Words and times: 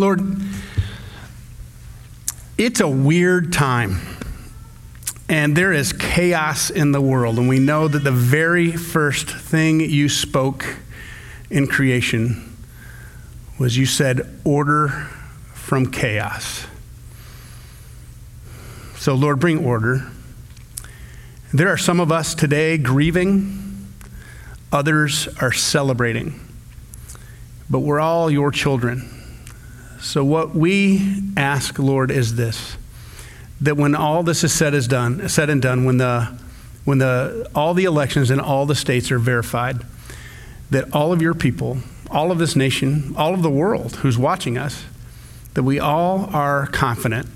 Lord, 0.00 0.22
it's 2.56 2.80
a 2.80 2.88
weird 2.88 3.52
time. 3.52 3.98
And 5.28 5.54
there 5.54 5.74
is 5.74 5.92
chaos 5.92 6.70
in 6.70 6.92
the 6.92 7.02
world. 7.02 7.38
And 7.38 7.50
we 7.50 7.58
know 7.58 7.86
that 7.86 8.02
the 8.02 8.10
very 8.10 8.72
first 8.72 9.28
thing 9.28 9.80
you 9.80 10.08
spoke 10.08 10.78
in 11.50 11.66
creation 11.66 12.56
was 13.58 13.76
you 13.76 13.84
said, 13.84 14.40
order 14.42 14.88
from 15.52 15.90
chaos. 15.90 16.66
So, 18.96 19.14
Lord, 19.14 19.38
bring 19.38 19.64
order. 19.64 20.10
There 21.52 21.68
are 21.68 21.76
some 21.76 22.00
of 22.00 22.10
us 22.10 22.34
today 22.34 22.78
grieving, 22.78 23.86
others 24.72 25.28
are 25.42 25.52
celebrating. 25.52 26.40
But 27.68 27.80
we're 27.80 28.00
all 28.00 28.30
your 28.30 28.50
children. 28.50 29.19
So, 30.00 30.24
what 30.24 30.54
we 30.54 31.22
ask, 31.36 31.78
Lord, 31.78 32.10
is 32.10 32.36
this 32.36 32.76
that 33.60 33.76
when 33.76 33.94
all 33.94 34.22
this 34.22 34.42
is 34.42 34.52
said, 34.52 34.72
is 34.72 34.88
done, 34.88 35.28
said 35.28 35.50
and 35.50 35.60
done, 35.60 35.84
when, 35.84 35.98
the, 35.98 36.38
when 36.86 36.96
the, 36.96 37.46
all 37.54 37.74
the 37.74 37.84
elections 37.84 38.30
in 38.30 38.40
all 38.40 38.64
the 38.64 38.74
states 38.74 39.12
are 39.12 39.18
verified, 39.18 39.82
that 40.70 40.94
all 40.94 41.12
of 41.12 41.20
your 41.20 41.34
people, 41.34 41.76
all 42.10 42.32
of 42.32 42.38
this 42.38 42.56
nation, 42.56 43.14
all 43.18 43.34
of 43.34 43.42
the 43.42 43.50
world 43.50 43.96
who's 43.96 44.16
watching 44.16 44.56
us, 44.56 44.84
that 45.52 45.62
we 45.62 45.78
all 45.78 46.30
are 46.32 46.68
confident 46.68 47.28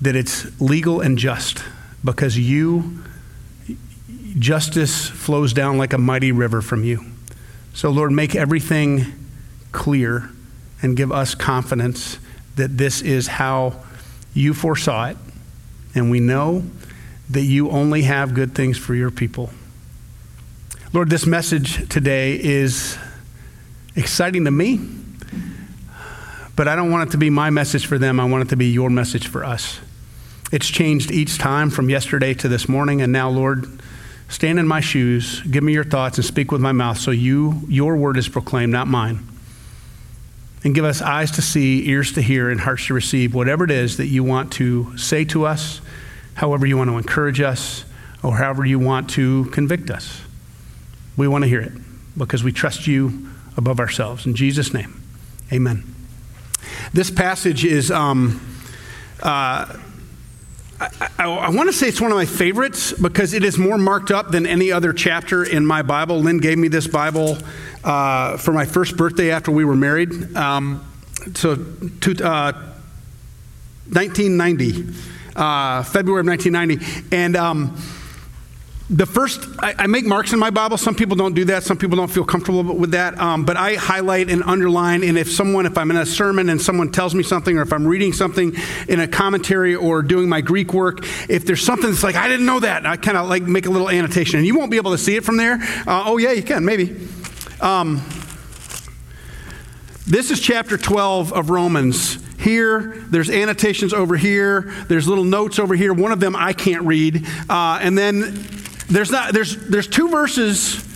that 0.00 0.16
it's 0.16 0.60
legal 0.60 1.00
and 1.00 1.16
just 1.16 1.62
because 2.04 2.36
you, 2.36 2.98
justice 4.38 5.06
flows 5.08 5.52
down 5.52 5.78
like 5.78 5.92
a 5.92 5.98
mighty 5.98 6.32
river 6.32 6.60
from 6.60 6.82
you. 6.82 7.04
So, 7.72 7.90
Lord, 7.90 8.10
make 8.10 8.34
everything 8.34 9.06
clear 9.70 10.30
and 10.84 10.98
give 10.98 11.10
us 11.10 11.34
confidence 11.34 12.18
that 12.56 12.76
this 12.76 13.00
is 13.00 13.26
how 13.26 13.72
you 14.34 14.52
foresaw 14.52 15.06
it. 15.06 15.16
And 15.94 16.10
we 16.10 16.20
know 16.20 16.62
that 17.30 17.40
you 17.40 17.70
only 17.70 18.02
have 18.02 18.34
good 18.34 18.54
things 18.54 18.76
for 18.76 18.94
your 18.94 19.10
people. 19.10 19.48
Lord, 20.92 21.08
this 21.08 21.24
message 21.24 21.88
today 21.88 22.38
is 22.38 22.98
exciting 23.96 24.44
to 24.44 24.50
me, 24.50 24.78
but 26.54 26.68
I 26.68 26.76
don't 26.76 26.90
want 26.90 27.08
it 27.08 27.12
to 27.12 27.18
be 27.18 27.30
my 27.30 27.48
message 27.48 27.86
for 27.86 27.96
them. 27.96 28.20
I 28.20 28.26
want 28.26 28.42
it 28.42 28.48
to 28.50 28.56
be 28.56 28.66
your 28.66 28.90
message 28.90 29.26
for 29.26 29.42
us. 29.42 29.80
It's 30.52 30.68
changed 30.68 31.10
each 31.10 31.38
time 31.38 31.70
from 31.70 31.88
yesterday 31.88 32.34
to 32.34 32.46
this 32.48 32.68
morning, 32.68 33.00
and 33.00 33.10
now, 33.10 33.30
Lord, 33.30 33.80
stand 34.28 34.58
in 34.58 34.68
my 34.68 34.80
shoes, 34.80 35.40
give 35.50 35.64
me 35.64 35.72
your 35.72 35.84
thoughts, 35.84 36.18
and 36.18 36.24
speak 36.26 36.52
with 36.52 36.60
my 36.60 36.72
mouth 36.72 36.98
so 36.98 37.10
you, 37.10 37.62
your 37.68 37.96
word 37.96 38.18
is 38.18 38.28
proclaimed, 38.28 38.70
not 38.70 38.86
mine 38.86 39.26
and 40.64 40.74
give 40.74 40.84
us 40.84 41.02
eyes 41.02 41.30
to 41.32 41.42
see, 41.42 41.88
ears 41.88 42.12
to 42.12 42.22
hear, 42.22 42.50
and 42.50 42.60
hearts 42.60 42.86
to 42.86 42.94
receive 42.94 43.34
whatever 43.34 43.64
it 43.64 43.70
is 43.70 43.98
that 43.98 44.06
you 44.06 44.24
want 44.24 44.52
to 44.54 44.96
say 44.96 45.24
to 45.26 45.44
us, 45.44 45.82
however 46.34 46.66
you 46.66 46.76
want 46.78 46.88
to 46.88 46.96
encourage 46.96 47.40
us, 47.40 47.84
or 48.22 48.36
however 48.36 48.64
you 48.64 48.78
want 48.78 49.10
to 49.10 49.44
convict 49.46 49.90
us. 49.90 50.22
We 51.16 51.28
want 51.28 51.44
to 51.44 51.48
hear 51.48 51.60
it 51.60 51.72
because 52.16 52.42
we 52.42 52.50
trust 52.50 52.86
you 52.86 53.28
above 53.56 53.78
ourselves. 53.78 54.24
In 54.24 54.34
Jesus' 54.34 54.72
name, 54.72 55.00
amen. 55.52 55.84
This 56.92 57.10
passage 57.10 57.64
is. 57.64 57.90
Um, 57.90 58.40
uh, 59.22 59.78
I, 60.80 61.08
I, 61.18 61.24
I, 61.24 61.48
want 61.50 61.68
to 61.68 61.72
say 61.72 61.86
it's 61.86 62.00
one 62.00 62.10
of 62.10 62.16
my 62.16 62.26
favorites 62.26 62.92
because 62.92 63.32
it 63.32 63.44
is 63.44 63.56
more 63.56 63.78
marked 63.78 64.10
up 64.10 64.32
than 64.32 64.44
any 64.44 64.72
other 64.72 64.92
chapter 64.92 65.44
in 65.44 65.64
my 65.64 65.82
Bible. 65.82 66.18
Lynn 66.18 66.38
gave 66.38 66.58
me 66.58 66.66
this 66.66 66.88
Bible 66.88 67.38
uh, 67.84 68.36
for 68.38 68.52
my 68.52 68.64
first 68.64 68.96
birthday 68.96 69.30
after 69.30 69.50
we 69.50 69.64
were 69.64 69.76
married. 69.76 70.34
Um, 70.36 70.84
so, 71.34 71.56
to, 71.56 72.10
uh, 72.24 72.52
1990, 73.90 74.94
uh, 75.36 75.82
February 75.82 76.20
of 76.20 76.26
1990. 76.26 77.14
And 77.14 77.36
um, 77.36 77.76
the 78.90 79.06
first, 79.06 79.46
I, 79.58 79.74
I, 79.78 79.86
make 79.86 80.04
marks 80.04 80.32
in 80.32 80.38
my 80.38 80.50
Bible. 80.50 80.76
Some 80.76 80.94
people 80.94 81.16
don't 81.16 81.34
do 81.34 81.46
that. 81.46 81.62
Some 81.62 81.78
people 81.78 81.96
don't 81.96 82.10
feel 82.10 82.24
comfortable 82.24 82.62
with 82.62 82.92
that. 82.92 83.18
Um, 83.18 83.44
but 83.44 83.56
I 83.56 83.74
highlight 83.74 84.28
and 84.30 84.42
underline. 84.42 85.02
And 85.02 85.16
if 85.16 85.30
someone, 85.30 85.66
if 85.66 85.76
I'm 85.78 85.90
in 85.90 85.96
a 85.96 86.06
sermon 86.06 86.50
and 86.50 86.60
someone 86.60 86.92
tells 86.92 87.14
me 87.14 87.22
something, 87.22 87.56
or 87.58 87.62
if 87.62 87.72
I'm 87.72 87.86
reading 87.86 88.12
something 88.12 88.54
in 88.88 89.00
a 89.00 89.08
commentary 89.08 89.74
or 89.74 90.02
doing 90.02 90.28
my 90.28 90.40
Greek 90.42 90.74
work, 90.74 91.00
if 91.28 91.46
there's 91.46 91.62
something 91.62 91.90
that's 91.90 92.04
like, 92.04 92.16
I 92.16 92.28
didn't 92.28 92.46
know 92.46 92.60
that, 92.60 92.86
I 92.86 92.96
kind 92.96 93.16
of 93.16 93.28
like 93.28 93.42
make 93.42 93.66
a 93.66 93.70
little 93.70 93.88
annotation. 93.88 94.38
And 94.38 94.46
you 94.46 94.56
won't 94.56 94.70
be 94.70 94.76
able 94.76 94.92
to 94.92 94.98
see 94.98 95.16
it 95.16 95.24
from 95.24 95.38
there. 95.38 95.58
Uh, 95.86 96.04
oh, 96.06 96.18
yeah, 96.18 96.32
you 96.32 96.42
can, 96.42 96.64
maybe. 96.64 97.08
Um, 97.64 98.02
this 100.06 100.30
is 100.30 100.38
chapter 100.38 100.76
12 100.76 101.32
of 101.32 101.48
Romans. 101.48 102.18
Here, 102.38 103.02
there's 103.08 103.30
annotations 103.30 103.94
over 103.94 104.18
here, 104.18 104.70
there's 104.88 105.08
little 105.08 105.24
notes 105.24 105.58
over 105.58 105.74
here. 105.74 105.94
One 105.94 106.12
of 106.12 106.20
them 106.20 106.36
I 106.36 106.52
can't 106.52 106.82
read. 106.82 107.26
Uh, 107.48 107.78
and 107.80 107.96
then 107.96 108.46
there's, 108.88 109.10
not, 109.10 109.32
there's, 109.32 109.56
there's 109.56 109.88
two 109.88 110.10
verses, 110.10 110.86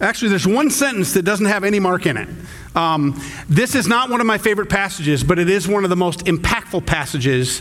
actually, 0.00 0.30
there's 0.30 0.46
one 0.46 0.70
sentence 0.70 1.12
that 1.12 1.26
doesn't 1.26 1.44
have 1.44 1.64
any 1.64 1.80
mark 1.80 2.06
in 2.06 2.16
it. 2.16 2.28
Um, 2.74 3.22
this 3.46 3.74
is 3.74 3.86
not 3.86 4.08
one 4.08 4.22
of 4.22 4.26
my 4.26 4.38
favorite 4.38 4.70
passages, 4.70 5.22
but 5.22 5.38
it 5.38 5.50
is 5.50 5.68
one 5.68 5.84
of 5.84 5.90
the 5.90 5.96
most 5.96 6.20
impactful 6.20 6.86
passages 6.86 7.60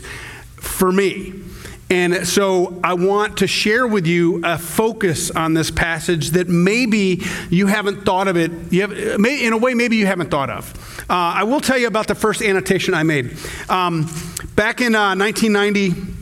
for 0.56 0.94
me. 0.94 1.44
And 1.92 2.28
so 2.28 2.80
I 2.84 2.94
want 2.94 3.38
to 3.38 3.48
share 3.48 3.88
with 3.88 4.06
you 4.06 4.42
a 4.44 4.60
focus 4.60 5.32
on 5.32 5.56
this 5.56 5.72
passage 5.72 6.32
that 6.32 6.48
maybe 6.48 7.24
you 7.50 7.66
haven't 7.66 8.06
thought 8.06 8.28
of 8.28 8.38
it, 8.38 8.52
have, 8.74 8.92
in 8.94 9.54
a 9.54 9.58
way, 9.58 9.74
maybe 9.74 9.96
you 9.96 10.06
haven't 10.06 10.30
thought 10.30 10.52
of. 10.52 11.00
Uh, 11.10 11.14
I 11.14 11.44
will 11.44 11.60
tell 11.60 11.80
you 11.80 11.88
about 11.88 12.06
the 12.06 12.14
first 12.14 12.44
annotation 12.44 12.94
I 12.94 13.02
made. 13.02 13.36
Um, 13.70 14.08
back 14.56 14.82
in 14.82 14.94
uh, 14.94 15.16
1990, 15.16 16.19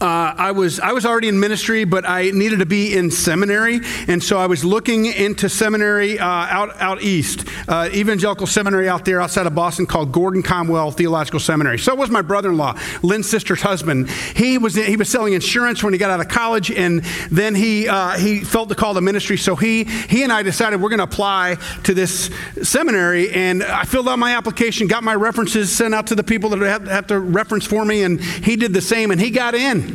uh, 0.00 0.34
I, 0.36 0.52
was, 0.52 0.80
I 0.80 0.92
was 0.92 1.04
already 1.04 1.28
in 1.28 1.38
ministry, 1.38 1.84
but 1.84 2.08
I 2.08 2.30
needed 2.30 2.60
to 2.60 2.66
be 2.66 2.96
in 2.96 3.10
seminary. 3.10 3.80
And 4.08 4.22
so 4.22 4.38
I 4.38 4.46
was 4.46 4.64
looking 4.64 5.04
into 5.04 5.48
seminary 5.50 6.18
uh, 6.18 6.26
out, 6.26 6.80
out 6.80 7.02
east, 7.02 7.46
uh, 7.68 7.90
evangelical 7.92 8.46
seminary 8.46 8.88
out 8.88 9.04
there 9.04 9.20
outside 9.20 9.46
of 9.46 9.54
Boston 9.54 9.84
called 9.84 10.10
Gordon 10.10 10.42
Conwell 10.42 10.90
Theological 10.90 11.38
Seminary. 11.38 11.78
So 11.78 11.94
was 11.94 12.08
my 12.08 12.22
brother 12.22 12.48
in 12.48 12.56
law, 12.56 12.78
Lynn's 13.02 13.28
sister's 13.28 13.60
husband. 13.60 14.08
He 14.10 14.56
was, 14.56 14.74
he 14.74 14.96
was 14.96 15.10
selling 15.10 15.34
insurance 15.34 15.84
when 15.84 15.92
he 15.92 15.98
got 15.98 16.10
out 16.10 16.20
of 16.20 16.28
college, 16.28 16.70
and 16.70 17.04
then 17.30 17.54
he, 17.54 17.86
uh, 17.86 18.16
he 18.16 18.40
felt 18.40 18.70
the 18.70 18.74
call 18.74 18.94
to 18.94 19.02
ministry. 19.02 19.36
So 19.36 19.54
he, 19.54 19.84
he 19.84 20.22
and 20.22 20.32
I 20.32 20.42
decided 20.42 20.80
we're 20.80 20.88
going 20.88 20.98
to 20.98 21.04
apply 21.04 21.56
to 21.84 21.92
this 21.92 22.30
seminary. 22.62 23.30
And 23.32 23.62
I 23.62 23.84
filled 23.84 24.08
out 24.08 24.18
my 24.18 24.34
application, 24.34 24.86
got 24.86 25.04
my 25.04 25.14
references 25.14 25.70
sent 25.70 25.94
out 25.94 26.06
to 26.06 26.14
the 26.14 26.24
people 26.24 26.48
that 26.50 26.60
have, 26.60 26.86
have 26.86 27.06
to 27.08 27.20
reference 27.20 27.66
for 27.66 27.84
me, 27.84 28.02
and 28.02 28.18
he 28.20 28.56
did 28.56 28.72
the 28.72 28.80
same, 28.80 29.10
and 29.10 29.20
he 29.20 29.30
got 29.30 29.54
in. 29.54 29.89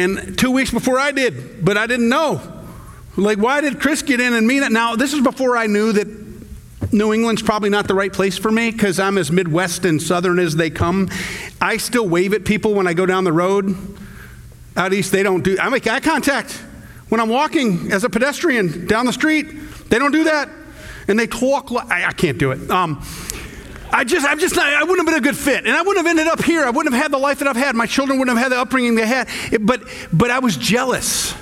And 0.00 0.38
two 0.38 0.50
weeks 0.50 0.70
before 0.70 0.98
I 0.98 1.12
did, 1.12 1.62
but 1.62 1.76
I 1.76 1.86
didn't 1.86 2.08
know. 2.08 2.40
Like, 3.18 3.36
why 3.36 3.60
did 3.60 3.80
Chris 3.80 4.00
get 4.00 4.18
in 4.18 4.32
and 4.32 4.46
me 4.46 4.58
not? 4.58 4.72
Now, 4.72 4.96
this 4.96 5.12
is 5.12 5.20
before 5.20 5.58
I 5.58 5.66
knew 5.66 5.92
that 5.92 6.08
New 6.90 7.12
England's 7.12 7.42
probably 7.42 7.68
not 7.68 7.86
the 7.86 7.94
right 7.94 8.10
place 8.10 8.38
for 8.38 8.50
me 8.50 8.70
because 8.70 8.98
I'm 8.98 9.18
as 9.18 9.30
Midwest 9.30 9.84
and 9.84 10.00
Southern 10.00 10.38
as 10.38 10.56
they 10.56 10.70
come. 10.70 11.10
I 11.60 11.76
still 11.76 12.08
wave 12.08 12.32
at 12.32 12.46
people 12.46 12.72
when 12.72 12.86
I 12.86 12.94
go 12.94 13.04
down 13.04 13.24
the 13.24 13.32
road. 13.32 13.76
Out 14.74 14.94
east, 14.94 15.12
they 15.12 15.22
don't 15.22 15.42
do, 15.42 15.58
I 15.60 15.68
make 15.68 15.86
eye 15.86 16.00
contact. 16.00 16.52
When 17.10 17.20
I'm 17.20 17.28
walking 17.28 17.92
as 17.92 18.02
a 18.02 18.08
pedestrian 18.08 18.86
down 18.86 19.04
the 19.04 19.12
street, 19.12 19.48
they 19.90 19.98
don't 19.98 20.12
do 20.12 20.24
that. 20.24 20.48
And 21.08 21.18
they 21.18 21.26
talk 21.26 21.70
like, 21.70 21.90
I, 21.90 22.06
I 22.06 22.12
can't 22.12 22.38
do 22.38 22.52
it. 22.52 22.70
Um, 22.70 23.04
I 23.92 24.04
just, 24.04 24.26
I'm 24.26 24.38
just 24.38 24.56
not, 24.56 24.66
I 24.66 24.82
wouldn't 24.82 24.98
have 24.98 25.06
been 25.06 25.22
a 25.22 25.26
good 25.26 25.36
fit. 25.36 25.66
And 25.66 25.76
I 25.76 25.82
wouldn't 25.82 26.06
have 26.06 26.06
ended 26.06 26.26
up 26.26 26.42
here. 26.42 26.64
I 26.64 26.70
wouldn't 26.70 26.94
have 26.94 27.02
had 27.02 27.12
the 27.12 27.18
life 27.18 27.40
that 27.40 27.48
I've 27.48 27.56
had. 27.56 27.74
My 27.74 27.86
children 27.86 28.18
wouldn't 28.18 28.36
have 28.36 28.44
had 28.44 28.52
the 28.52 28.60
upbringing 28.60 28.94
they 28.94 29.06
had. 29.06 29.28
It, 29.50 29.64
but, 29.64 29.82
but 30.12 30.30
I 30.30 30.38
was 30.38 30.56
jealous. 30.56 31.34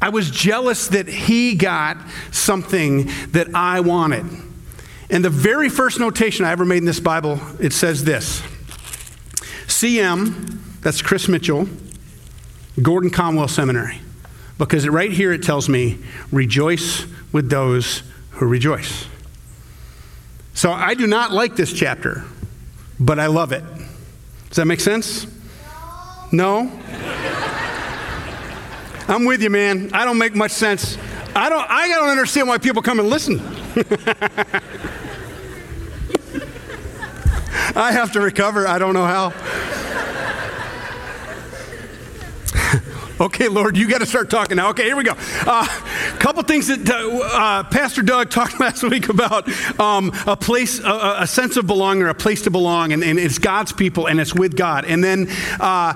I 0.00 0.10
was 0.10 0.30
jealous 0.30 0.88
that 0.88 1.08
he 1.08 1.54
got 1.56 1.98
something 2.30 3.10
that 3.32 3.54
I 3.54 3.80
wanted. 3.80 4.26
And 5.10 5.24
the 5.24 5.30
very 5.30 5.68
first 5.68 5.98
notation 5.98 6.44
I 6.44 6.52
ever 6.52 6.64
made 6.64 6.78
in 6.78 6.84
this 6.84 7.00
Bible, 7.00 7.40
it 7.58 7.72
says 7.72 8.04
this 8.04 8.42
CM, 9.66 10.80
that's 10.80 11.02
Chris 11.02 11.28
Mitchell, 11.28 11.68
Gordon 12.80 13.10
Conwell 13.10 13.48
Seminary. 13.48 14.00
Because 14.56 14.88
right 14.88 15.12
here 15.12 15.32
it 15.32 15.42
tells 15.42 15.68
me, 15.68 15.98
rejoice 16.32 17.06
with 17.32 17.48
those 17.48 18.02
who 18.32 18.46
rejoice. 18.46 19.06
So 20.58 20.72
I 20.72 20.94
do 20.94 21.06
not 21.06 21.30
like 21.30 21.54
this 21.54 21.72
chapter, 21.72 22.24
but 22.98 23.20
I 23.20 23.26
love 23.26 23.52
it. 23.52 23.62
Does 24.48 24.56
that 24.56 24.64
make 24.64 24.80
sense? 24.80 25.24
No? 26.32 26.68
I'm 29.06 29.24
with 29.24 29.40
you, 29.40 29.50
man. 29.50 29.90
I 29.92 30.04
don't 30.04 30.18
make 30.18 30.34
much 30.34 30.50
sense. 30.50 30.98
I 31.36 31.48
don't 31.48 31.64
I 31.70 31.86
don't 31.86 32.08
understand 32.08 32.48
why 32.48 32.58
people 32.58 32.82
come 32.82 32.98
and 32.98 33.08
listen. 33.08 33.38
I 37.76 37.92
have 37.92 38.10
to 38.14 38.20
recover. 38.20 38.66
I 38.66 38.80
don't 38.80 38.94
know 38.94 39.06
how. 39.06 39.32
Okay, 43.20 43.48
Lord, 43.48 43.76
you 43.76 43.88
got 43.88 43.98
to 43.98 44.06
start 44.06 44.30
talking 44.30 44.56
now. 44.56 44.70
Okay, 44.70 44.84
here 44.84 44.96
we 44.96 45.04
go. 45.04 45.14
Uh, 45.46 45.66
couple 46.18 46.42
things 46.42 46.66
that 46.68 46.88
uh, 46.88 47.64
Pastor 47.64 48.02
Doug 48.02 48.30
talked 48.38 48.58
last 48.60 48.82
week 48.82 49.08
about 49.08 49.48
um, 49.80 50.12
a 50.26 50.36
place, 50.36 50.80
a, 50.80 51.16
a, 51.20 51.26
sense 51.26 51.56
of 51.56 51.66
belonging, 51.66 52.02
or 52.02 52.08
a 52.08 52.14
place 52.14 52.42
to 52.42 52.50
belong, 52.50 52.92
and, 52.92 53.02
and, 53.02 53.18
it's 53.18 53.38
God's 53.38 53.72
people 53.72 54.06
and 54.06 54.20
it's 54.20 54.34
with 54.34 54.56
God. 54.56 54.84
And 54.84 55.02
then 55.02 55.28
uh, 55.60 55.94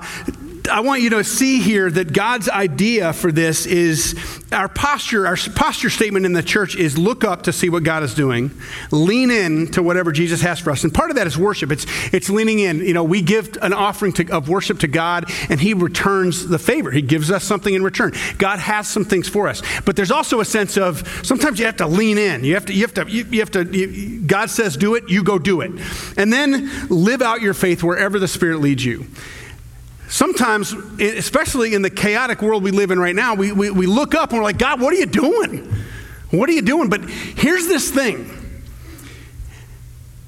I 0.69 0.79
want 0.79 1.01
you 1.01 1.09
to 1.11 1.23
see 1.23 1.59
here 1.59 1.89
that 1.89 2.13
God's 2.13 2.47
idea 2.47 3.11
for 3.11 3.31
this 3.31 3.65
is 3.65 4.15
our 4.51 4.69
posture, 4.69 5.27
our 5.27 5.35
posture 5.35 5.89
statement 5.89 6.25
in 6.25 6.33
the 6.33 6.43
church 6.43 6.75
is 6.75 6.97
look 6.97 7.23
up 7.23 7.43
to 7.43 7.53
see 7.53 7.69
what 7.69 7.83
God 7.83 8.03
is 8.03 8.13
doing, 8.13 8.51
lean 8.91 9.29
in 9.29 9.67
to 9.71 9.83
whatever 9.83 10.11
Jesus 10.11 10.41
has 10.41 10.59
for 10.59 10.71
us. 10.71 10.83
And 10.83 10.93
part 10.93 11.09
of 11.09 11.17
that 11.17 11.27
is 11.27 11.37
worship. 11.37 11.71
It's, 11.71 11.85
it's 12.13 12.29
leaning 12.29 12.59
in. 12.59 12.79
You 12.79 12.93
know, 12.93 13.03
we 13.03 13.21
give 13.21 13.57
an 13.61 13.73
offering 13.73 14.13
to, 14.13 14.31
of 14.31 14.47
worship 14.47 14.79
to 14.79 14.87
God 14.87 15.29
and 15.49 15.59
He 15.59 15.73
returns 15.73 16.47
the 16.47 16.59
favor. 16.59 16.91
He 16.91 17.01
gives 17.01 17.29
us 17.29 17.43
something 17.43 17.73
in 17.73 17.83
return. 17.83 18.13
God 18.37 18.59
has 18.59 18.87
some 18.87 19.03
things 19.03 19.27
for 19.27 19.47
us. 19.49 19.61
But 19.85 19.95
there's 19.95 20.11
also 20.11 20.39
a 20.39 20.45
sense 20.45 20.77
of 20.77 21.21
sometimes 21.23 21.59
you 21.59 21.65
have 21.65 21.77
to 21.77 21.87
lean 21.87 22.17
in. 22.17 22.43
You 22.43 22.53
have 22.53 22.65
to, 22.67 22.73
you 22.73 22.81
have 22.81 22.93
to, 22.93 23.09
you, 23.09 23.25
you 23.25 23.39
have 23.39 23.51
to, 23.51 23.65
you, 23.65 24.21
God 24.21 24.49
says 24.49 24.77
do 24.77 24.95
it, 24.95 25.09
you 25.09 25.23
go 25.23 25.37
do 25.39 25.61
it. 25.61 25.71
And 26.15 26.31
then 26.31 26.87
live 26.87 27.21
out 27.21 27.41
your 27.41 27.53
faith 27.53 27.83
wherever 27.83 28.17
the 28.17 28.27
Spirit 28.27 28.59
leads 28.59 28.85
you. 28.85 29.05
Sometimes, 30.13 30.73
especially 30.99 31.73
in 31.73 31.81
the 31.81 31.89
chaotic 31.89 32.43
world 32.43 32.61
we 32.61 32.69
live 32.69 32.91
in 32.91 32.99
right 32.99 33.15
now, 33.15 33.33
we, 33.33 33.51
we, 33.51 33.71
we 33.71 33.87
look 33.87 34.13
up 34.13 34.29
and 34.29 34.37
we're 34.37 34.43
like, 34.43 34.59
God, 34.59 34.79
what 34.79 34.93
are 34.93 34.97
you 34.97 35.07
doing? 35.07 35.73
What 36.29 36.47
are 36.49 36.51
you 36.51 36.61
doing? 36.61 36.87
But 36.87 37.09
here's 37.09 37.65
this 37.65 37.89
thing. 37.89 38.29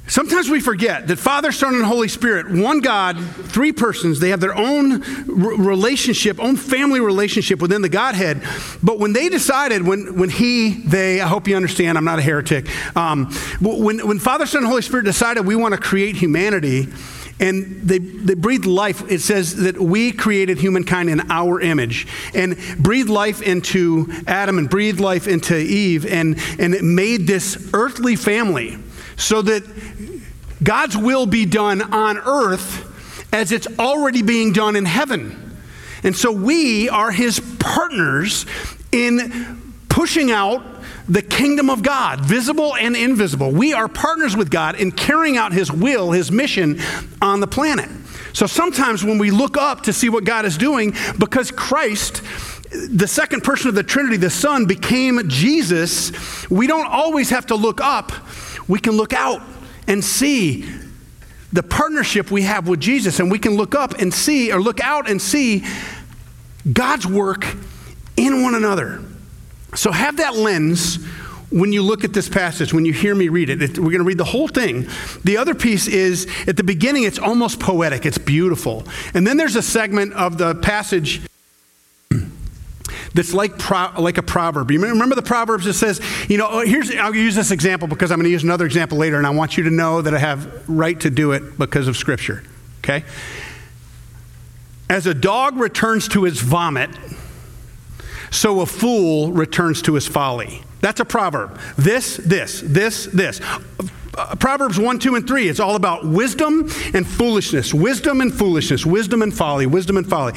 Sometimes 0.07 0.49
we 0.49 0.59
forget 0.59 1.05
that 1.09 1.17
Father, 1.17 1.51
Son, 1.51 1.75
and 1.75 1.85
Holy 1.85 2.07
Spirit, 2.07 2.49
one 2.49 2.79
God, 2.79 3.23
three 3.23 3.71
persons, 3.71 4.19
they 4.19 4.29
have 4.29 4.39
their 4.39 4.57
own 4.57 5.01
relationship, 5.27 6.39
own 6.39 6.55
family 6.55 6.99
relationship 6.99 7.61
within 7.61 7.83
the 7.83 7.89
Godhead. 7.89 8.41
But 8.81 8.97
when 8.97 9.13
they 9.13 9.29
decided, 9.29 9.85
when, 9.85 10.17
when 10.17 10.31
He, 10.31 10.81
they, 10.81 11.21
I 11.21 11.27
hope 11.27 11.47
you 11.47 11.55
understand, 11.55 11.99
I'm 11.99 12.05
not 12.05 12.17
a 12.17 12.23
heretic, 12.23 12.67
um, 12.97 13.31
when, 13.61 14.07
when 14.07 14.17
Father, 14.17 14.47
Son, 14.47 14.63
and 14.63 14.67
Holy 14.67 14.81
Spirit 14.81 15.05
decided 15.05 15.45
we 15.45 15.55
want 15.55 15.75
to 15.75 15.79
create 15.79 16.15
humanity, 16.15 16.87
and 17.39 17.81
they, 17.81 17.97
they 17.97 18.33
breathed 18.33 18.65
life. 18.65 19.09
It 19.11 19.19
says 19.19 19.57
that 19.57 19.79
we 19.79 20.11
created 20.11 20.57
humankind 20.57 21.09
in 21.09 21.29
our 21.29 21.59
image 21.59 22.07
and 22.33 22.57
breathed 22.79 23.09
life 23.09 23.41
into 23.41 24.07
Adam 24.25 24.57
and 24.57 24.69
breathed 24.69 24.99
life 24.99 25.27
into 25.27 25.57
Eve 25.57 26.05
and, 26.05 26.39
and 26.59 26.73
it 26.73 26.83
made 26.83 27.27
this 27.27 27.69
earthly 27.73 28.15
family 28.15 28.77
so 29.17 29.41
that 29.41 29.63
God's 30.63 30.95
will 30.95 31.25
be 31.25 31.45
done 31.45 31.81
on 31.81 32.17
earth 32.17 33.33
as 33.33 33.51
it's 33.51 33.67
already 33.77 34.21
being 34.21 34.53
done 34.53 34.75
in 34.75 34.85
heaven. 34.85 35.57
And 36.03 36.15
so 36.15 36.31
we 36.31 36.87
are 36.87 37.11
his 37.11 37.41
partners 37.59 38.45
in 38.91 39.61
pushing 39.89 40.31
out 40.31 40.63
the 41.07 41.21
kingdom 41.21 41.69
of 41.69 41.83
God, 41.83 42.21
visible 42.21 42.75
and 42.75 42.95
invisible. 42.95 43.51
We 43.51 43.73
are 43.73 43.87
partners 43.87 44.35
with 44.35 44.49
God 44.49 44.75
in 44.75 44.91
carrying 44.91 45.37
out 45.37 45.53
His 45.53 45.71
will, 45.71 46.11
His 46.11 46.31
mission 46.31 46.79
on 47.21 47.39
the 47.39 47.47
planet. 47.47 47.89
So 48.33 48.47
sometimes 48.47 49.03
when 49.03 49.17
we 49.17 49.31
look 49.31 49.55
up 49.55 49.83
to 49.83 49.93
see 49.93 50.09
what 50.09 50.23
God 50.25 50.45
is 50.45 50.57
doing, 50.57 50.93
because 51.17 51.51
Christ, 51.51 52.21
the 52.89 53.07
second 53.07 53.43
person 53.43 53.69
of 53.69 53.75
the 53.75 53.83
Trinity, 53.83 54.17
the 54.17 54.29
Son, 54.29 54.65
became 54.65 55.29
Jesus, 55.29 56.49
we 56.49 56.67
don't 56.67 56.87
always 56.87 57.29
have 57.29 57.45
to 57.47 57.55
look 57.55 57.79
up. 57.81 58.11
We 58.67 58.79
can 58.79 58.93
look 58.93 59.13
out 59.13 59.41
and 59.87 60.03
see 60.03 60.69
the 61.53 61.63
partnership 61.63 62.31
we 62.31 62.41
have 62.41 62.67
with 62.67 62.81
Jesus, 62.81 63.19
and 63.19 63.31
we 63.31 63.39
can 63.39 63.55
look 63.55 63.75
up 63.75 63.93
and 63.99 64.13
see, 64.13 64.51
or 64.51 64.59
look 64.59 64.81
out 64.81 65.09
and 65.09 65.21
see 65.21 65.63
God's 66.73 67.07
work 67.07 67.45
in 68.17 68.41
one 68.41 68.55
another. 68.55 69.01
So 69.75 69.91
have 69.91 70.17
that 70.17 70.35
lens 70.35 70.97
when 71.51 71.71
you 71.71 71.83
look 71.83 72.03
at 72.03 72.13
this 72.13 72.27
passage, 72.27 72.73
when 72.73 72.85
you 72.85 72.93
hear 72.93 73.15
me 73.15 73.29
read 73.29 73.49
it. 73.49 73.77
we're 73.77 73.85
going 73.85 73.99
to 73.99 74.03
read 74.03 74.17
the 74.17 74.23
whole 74.23 74.47
thing. 74.47 74.87
The 75.23 75.37
other 75.37 75.55
piece 75.55 75.87
is 75.87 76.27
at 76.47 76.57
the 76.57 76.63
beginning, 76.63 77.03
it's 77.03 77.19
almost 77.19 77.59
poetic, 77.59 78.05
it's 78.05 78.17
beautiful. 78.17 78.83
And 79.13 79.25
then 79.25 79.37
there's 79.37 79.55
a 79.55 79.61
segment 79.61 80.13
of 80.13 80.37
the 80.37 80.55
passage 80.55 81.21
that's 83.13 83.33
like, 83.33 83.57
pro, 83.57 83.89
like 83.97 84.17
a 84.17 84.23
proverb. 84.23 84.69
You 84.71 84.81
remember 84.81 85.15
the 85.15 85.21
Proverbs 85.21 85.63
that 85.65 85.75
says, 85.75 86.01
you 86.27 86.37
know, 86.37 86.47
oh, 86.49 86.65
here's, 86.65 86.93
I'll 86.93 87.15
use 87.15 87.33
this 87.33 87.51
example 87.51 87.87
because 87.87 88.11
I'm 88.11 88.17
going 88.17 88.25
to 88.25 88.31
use 88.31 88.43
another 88.43 88.65
example 88.65 88.97
later, 88.97 89.17
and 89.17 89.25
I 89.25 89.29
want 89.29 89.55
you 89.55 89.63
to 89.63 89.69
know 89.69 90.01
that 90.01 90.13
I 90.13 90.19
have 90.19 90.67
right 90.67 90.99
to 90.99 91.09
do 91.09 91.31
it 91.31 91.57
because 91.57 91.87
of 91.87 91.95
Scripture. 91.95 92.43
Okay? 92.79 93.05
As 94.89 95.07
a 95.07 95.13
dog 95.13 95.55
returns 95.55 96.09
to 96.09 96.23
his 96.25 96.41
vomit, 96.41 96.89
so 98.31 98.61
a 98.61 98.65
fool 98.65 99.31
returns 99.31 99.81
to 99.83 99.93
his 99.93 100.07
folly. 100.07 100.63
That's 100.81 100.99
a 100.99 101.05
proverb. 101.05 101.59
This, 101.77 102.17
this, 102.17 102.61
this, 102.61 103.05
this. 103.05 103.41
Uh, 104.17 104.35
Proverbs 104.35 104.79
1, 104.79 104.99
2, 104.99 105.15
and 105.15 105.27
3, 105.27 105.49
it's 105.49 105.59
all 105.59 105.75
about 105.75 106.05
wisdom 106.05 106.69
and 106.93 107.05
foolishness. 107.05 107.73
Wisdom 107.73 108.21
and 108.21 108.33
foolishness. 108.33 108.85
Wisdom 108.85 109.21
and 109.21 109.35
folly. 109.35 109.65
Wisdom 109.65 109.97
and 109.97 110.07
folly. 110.07 110.33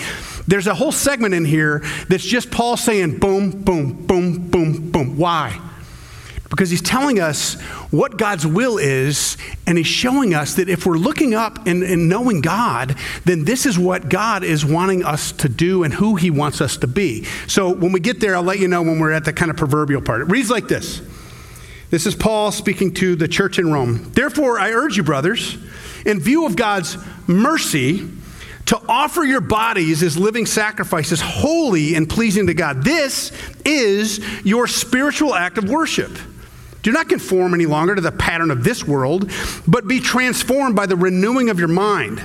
There's 0.46 0.67
a 0.67 0.75
whole 0.75 0.90
segment 0.90 1.35
in 1.35 1.44
here 1.44 1.85
that's 2.08 2.25
just 2.25 2.50
Paul 2.50 2.76
saying 2.76 3.19
boom, 3.19 3.50
boom, 3.62 3.93
boom, 4.06 4.49
boom, 4.49 4.90
boom. 4.90 5.17
Why? 5.17 5.61
Because 6.50 6.71
he's 6.71 6.81
telling 6.81 7.21
us 7.21 7.61
what 7.91 8.17
God's 8.17 8.47
will 8.47 8.79
is, 8.79 9.37
and 9.67 9.77
he's 9.77 9.87
showing 9.87 10.35
us 10.35 10.55
that 10.55 10.69
if 10.71 10.87
we're 10.87 10.97
looking 10.97 11.35
up 11.35 11.67
and, 11.67 11.83
and, 11.83 12.09
knowing 12.09 12.41
God, 12.41 12.97
then 13.27 13.45
this 13.45 13.67
is 13.67 13.79
what 13.79 14.09
God 14.09 14.43
is 14.43 14.65
wanting 14.65 15.05
us 15.05 15.33
to 15.33 15.49
do 15.49 15.85
and 15.85 15.93
who 15.93 16.17
he 16.17 16.31
wants 16.31 16.62
us 16.62 16.79
to 16.79 16.87
be. 16.87 17.25
So 17.47 17.71
when 17.71 17.93
we 17.93 18.00
get 18.00 18.21
there, 18.21 18.35
I'll 18.35 18.43
let 18.43 18.61
you 18.61 18.69
know 18.69 18.83
when 18.83 18.99
we're 18.99 19.12
at 19.12 19.27
the 19.27 19.33
kind 19.33 19.50
of 19.50 19.59
proverbial 19.59 20.00
part. 20.00 20.23
It 20.23 20.25
reads 20.25 20.49
like 20.49 20.69
this 20.69 21.03
This 21.91 22.06
is 22.06 22.15
Paul 22.15 22.50
speaking 22.50 22.95
to 22.95 23.15
the 23.15 23.29
church 23.29 23.59
in 23.59 23.71
Rome. 23.71 24.11
Therefore, 24.12 24.59
I 24.59 24.73
urge 24.73 24.97
you, 24.97 25.03
brothers, 25.03 25.59
in 26.06 26.19
view 26.19 26.47
of 26.47 26.56
God's 26.56 26.97
mercy, 27.27 28.09
to 28.67 28.81
offer 28.89 29.23
your 29.23 29.43
bodies 29.43 30.03
as 30.03 30.17
living 30.17 30.47
sacrifices, 30.47 31.21
holy 31.21 31.95
and 31.95 32.09
pleasing 32.09 32.47
to 32.47 32.55
God. 32.55 32.85
This 32.85 33.33
is 33.67 34.19
your 34.47 34.67
spiritual 34.67 35.35
act 35.35 35.59
of 35.59 35.69
worship. 35.69 36.11
Do 36.82 36.92
not 36.92 37.08
conform 37.08 37.54
any 37.54 37.66
longer 37.66 37.94
to 37.94 38.00
the 38.00 38.12
pattern 38.12 38.50
of 38.50 38.64
this 38.64 38.86
world, 38.86 39.30
but 39.66 39.88
be 39.88 40.00
transformed 40.00 40.76
by 40.76 40.86
the 40.86 40.96
renewing 40.96 41.50
of 41.50 41.58
your 41.58 41.69
mind. 41.69 42.22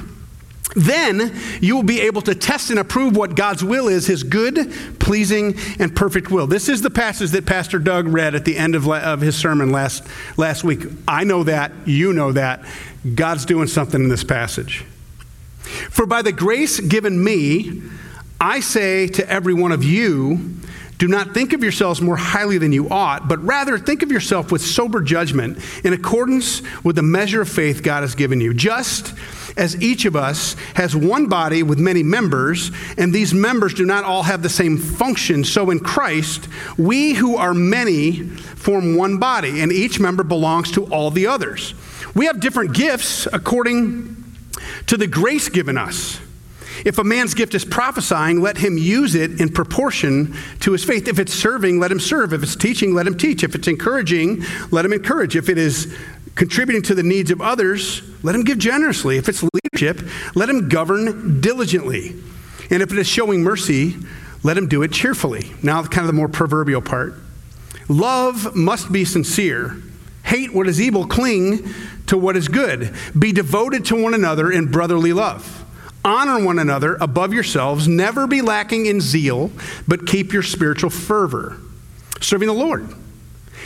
Then 0.75 1.35
you 1.61 1.75
will 1.75 1.83
be 1.83 2.01
able 2.01 2.21
to 2.23 2.33
test 2.33 2.69
and 2.69 2.79
approve 2.79 3.15
what 3.15 3.35
God's 3.35 3.63
will 3.63 3.87
is, 3.87 4.07
his 4.07 4.23
good, 4.23 4.71
pleasing, 4.99 5.55
and 5.79 5.95
perfect 5.95 6.31
will. 6.31 6.47
This 6.47 6.67
is 6.67 6.81
the 6.81 6.89
passage 6.89 7.31
that 7.31 7.45
Pastor 7.45 7.77
Doug 7.77 8.07
read 8.07 8.33
at 8.33 8.45
the 8.45 8.57
end 8.57 8.75
of, 8.75 8.87
of 8.89 9.21
his 9.21 9.35
sermon 9.35 9.71
last, 9.71 10.03
last 10.37 10.63
week. 10.63 10.81
I 11.07 11.23
know 11.25 11.43
that. 11.43 11.71
You 11.85 12.13
know 12.13 12.31
that. 12.31 12.65
God's 13.15 13.45
doing 13.45 13.67
something 13.67 14.01
in 14.01 14.09
this 14.09 14.23
passage. 14.23 14.85
For 15.89 16.05
by 16.05 16.21
the 16.21 16.31
grace 16.31 16.79
given 16.79 17.23
me, 17.23 17.83
I 18.41 18.59
say 18.59 19.07
to 19.07 19.29
every 19.29 19.53
one 19.53 19.71
of 19.71 19.83
you, 19.83 20.55
do 20.97 21.07
not 21.07 21.33
think 21.33 21.53
of 21.53 21.63
yourselves 21.63 22.01
more 22.01 22.15
highly 22.15 22.57
than 22.57 22.71
you 22.71 22.89
ought, 22.89 23.27
but 23.27 23.43
rather 23.43 23.77
think 23.77 24.03
of 24.03 24.11
yourself 24.11 24.51
with 24.51 24.61
sober 24.61 25.01
judgment 25.01 25.57
in 25.83 25.93
accordance 25.93 26.61
with 26.83 26.95
the 26.95 27.03
measure 27.03 27.41
of 27.41 27.49
faith 27.49 27.83
God 27.83 28.01
has 28.01 28.15
given 28.15 28.39
you. 28.39 28.53
Just 28.53 29.13
as 29.57 29.81
each 29.81 30.05
of 30.05 30.15
us 30.15 30.55
has 30.75 30.95
one 30.95 31.27
body 31.27 31.63
with 31.63 31.79
many 31.79 32.03
members, 32.03 32.71
and 32.97 33.13
these 33.13 33.33
members 33.33 33.73
do 33.73 33.85
not 33.85 34.03
all 34.03 34.23
have 34.23 34.41
the 34.41 34.49
same 34.49 34.77
function, 34.77 35.43
so 35.43 35.69
in 35.69 35.79
Christ, 35.79 36.47
we 36.77 37.13
who 37.13 37.35
are 37.35 37.53
many 37.53 38.23
form 38.23 38.95
one 38.95 39.17
body, 39.17 39.61
and 39.61 39.71
each 39.71 39.99
member 39.99 40.23
belongs 40.23 40.71
to 40.71 40.85
all 40.85 41.11
the 41.11 41.27
others. 41.27 41.73
We 42.15 42.25
have 42.25 42.39
different 42.39 42.73
gifts 42.73 43.27
according 43.31 44.23
to 44.87 44.97
the 44.97 45.07
grace 45.07 45.49
given 45.49 45.77
us. 45.77 46.19
If 46.85 46.97
a 46.97 47.03
man's 47.03 47.33
gift 47.33 47.53
is 47.55 47.63
prophesying, 47.63 48.41
let 48.41 48.57
him 48.57 48.77
use 48.77 49.15
it 49.15 49.39
in 49.39 49.49
proportion 49.49 50.35
to 50.61 50.73
his 50.73 50.83
faith. 50.83 51.07
If 51.07 51.19
it's 51.19 51.33
serving, 51.33 51.79
let 51.79 51.91
him 51.91 51.99
serve. 51.99 52.33
If 52.33 52.43
it's 52.43 52.55
teaching, 52.55 52.93
let 52.93 53.07
him 53.07 53.17
teach. 53.17 53.43
If 53.43 53.55
it's 53.55 53.67
encouraging, 53.67 54.43
let 54.71 54.85
him 54.85 54.93
encourage. 54.93 55.35
If 55.35 55.49
it 55.49 55.57
is 55.57 55.97
contributing 56.35 56.81
to 56.83 56.95
the 56.95 57.03
needs 57.03 57.31
of 57.31 57.41
others, 57.41 58.01
let 58.23 58.35
him 58.35 58.43
give 58.43 58.57
generously. 58.57 59.17
If 59.17 59.29
it's 59.29 59.43
leadership, 59.43 60.07
let 60.35 60.49
him 60.49 60.67
govern 60.67 61.39
diligently. 61.41 62.15
And 62.69 62.81
if 62.81 62.91
it 62.91 62.97
is 62.97 63.07
showing 63.07 63.43
mercy, 63.43 63.95
let 64.43 64.57
him 64.57 64.67
do 64.67 64.83
it 64.83 64.91
cheerfully. 64.91 65.51
Now, 65.61 65.83
kind 65.83 66.01
of 66.01 66.07
the 66.07 66.13
more 66.13 66.27
proverbial 66.27 66.81
part. 66.81 67.15
Love 67.87 68.55
must 68.55 68.91
be 68.91 69.05
sincere. 69.05 69.77
Hate 70.23 70.53
what 70.53 70.67
is 70.67 70.81
evil, 70.81 71.05
cling 71.05 71.73
to 72.07 72.17
what 72.17 72.35
is 72.35 72.47
good. 72.47 72.93
Be 73.17 73.31
devoted 73.31 73.85
to 73.85 74.01
one 74.01 74.13
another 74.13 74.51
in 74.51 74.71
brotherly 74.71 75.13
love. 75.13 75.62
Honor 76.05 76.43
one 76.43 76.59
another 76.59 76.95
above 76.95 77.33
yourselves. 77.33 77.87
Never 77.87 78.27
be 78.27 78.41
lacking 78.41 78.85
in 78.85 78.99
zeal, 78.99 79.51
but 79.87 80.05
keep 80.05 80.33
your 80.33 80.43
spiritual 80.43 80.89
fervor. 80.89 81.57
Serving 82.19 82.47
the 82.47 82.53
Lord. 82.53 82.87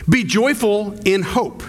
Be 0.08 0.24
joyful 0.24 0.94
in 1.06 1.24
hope, 1.24 1.64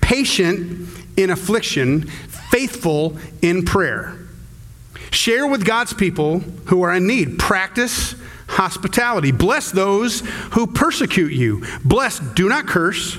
patient 0.00 0.88
in 1.16 1.30
affliction, 1.30 2.06
faithful 2.50 3.18
in 3.42 3.64
prayer. 3.64 4.18
Share 5.10 5.46
with 5.46 5.64
God's 5.64 5.92
people 5.92 6.40
who 6.66 6.82
are 6.82 6.94
in 6.94 7.06
need. 7.06 7.38
Practice 7.38 8.14
hospitality. 8.48 9.32
Bless 9.32 9.70
those 9.70 10.20
who 10.52 10.66
persecute 10.66 11.32
you. 11.32 11.64
Bless, 11.84 12.18
do 12.18 12.48
not 12.48 12.66
curse. 12.66 13.18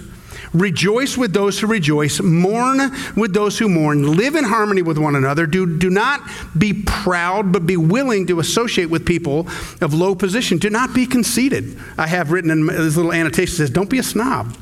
Rejoice 0.54 1.18
with 1.18 1.34
those 1.34 1.60
who 1.60 1.68
rejoice. 1.68 2.22
Mourn 2.22 2.92
with 3.16 3.34
those 3.34 3.58
who 3.60 3.70
mourn. 3.70 4.16
Live 4.16 4.36
in 4.36 4.44
harmony 4.44 4.82
with 4.82 4.98
one 4.98 5.16
another. 5.16 5.46
Do, 5.46 5.78
do 5.78 5.90
not 5.90 6.22
be 6.58 6.74
proud, 6.86 7.52
but 7.52 7.66
be 7.66 7.78
willing 7.78 8.28
to 8.28 8.40
associate 8.40 8.90
with 8.90 9.06
people 9.06 9.48
of 9.82 9.94
low 9.94 10.16
position. 10.16 10.58
Do 10.58 10.70
not 10.70 10.94
be 10.94 11.06
conceited. 11.06 11.78
I 11.98 12.08
have 12.08 12.32
written 12.32 12.52
in 12.52 12.66
this 12.68 12.96
little 12.96 13.14
annotation 13.14 13.56
says, 13.56 13.70
don't 13.70 13.90
be 13.90 14.00
a 14.00 14.04
snob. 14.04 14.56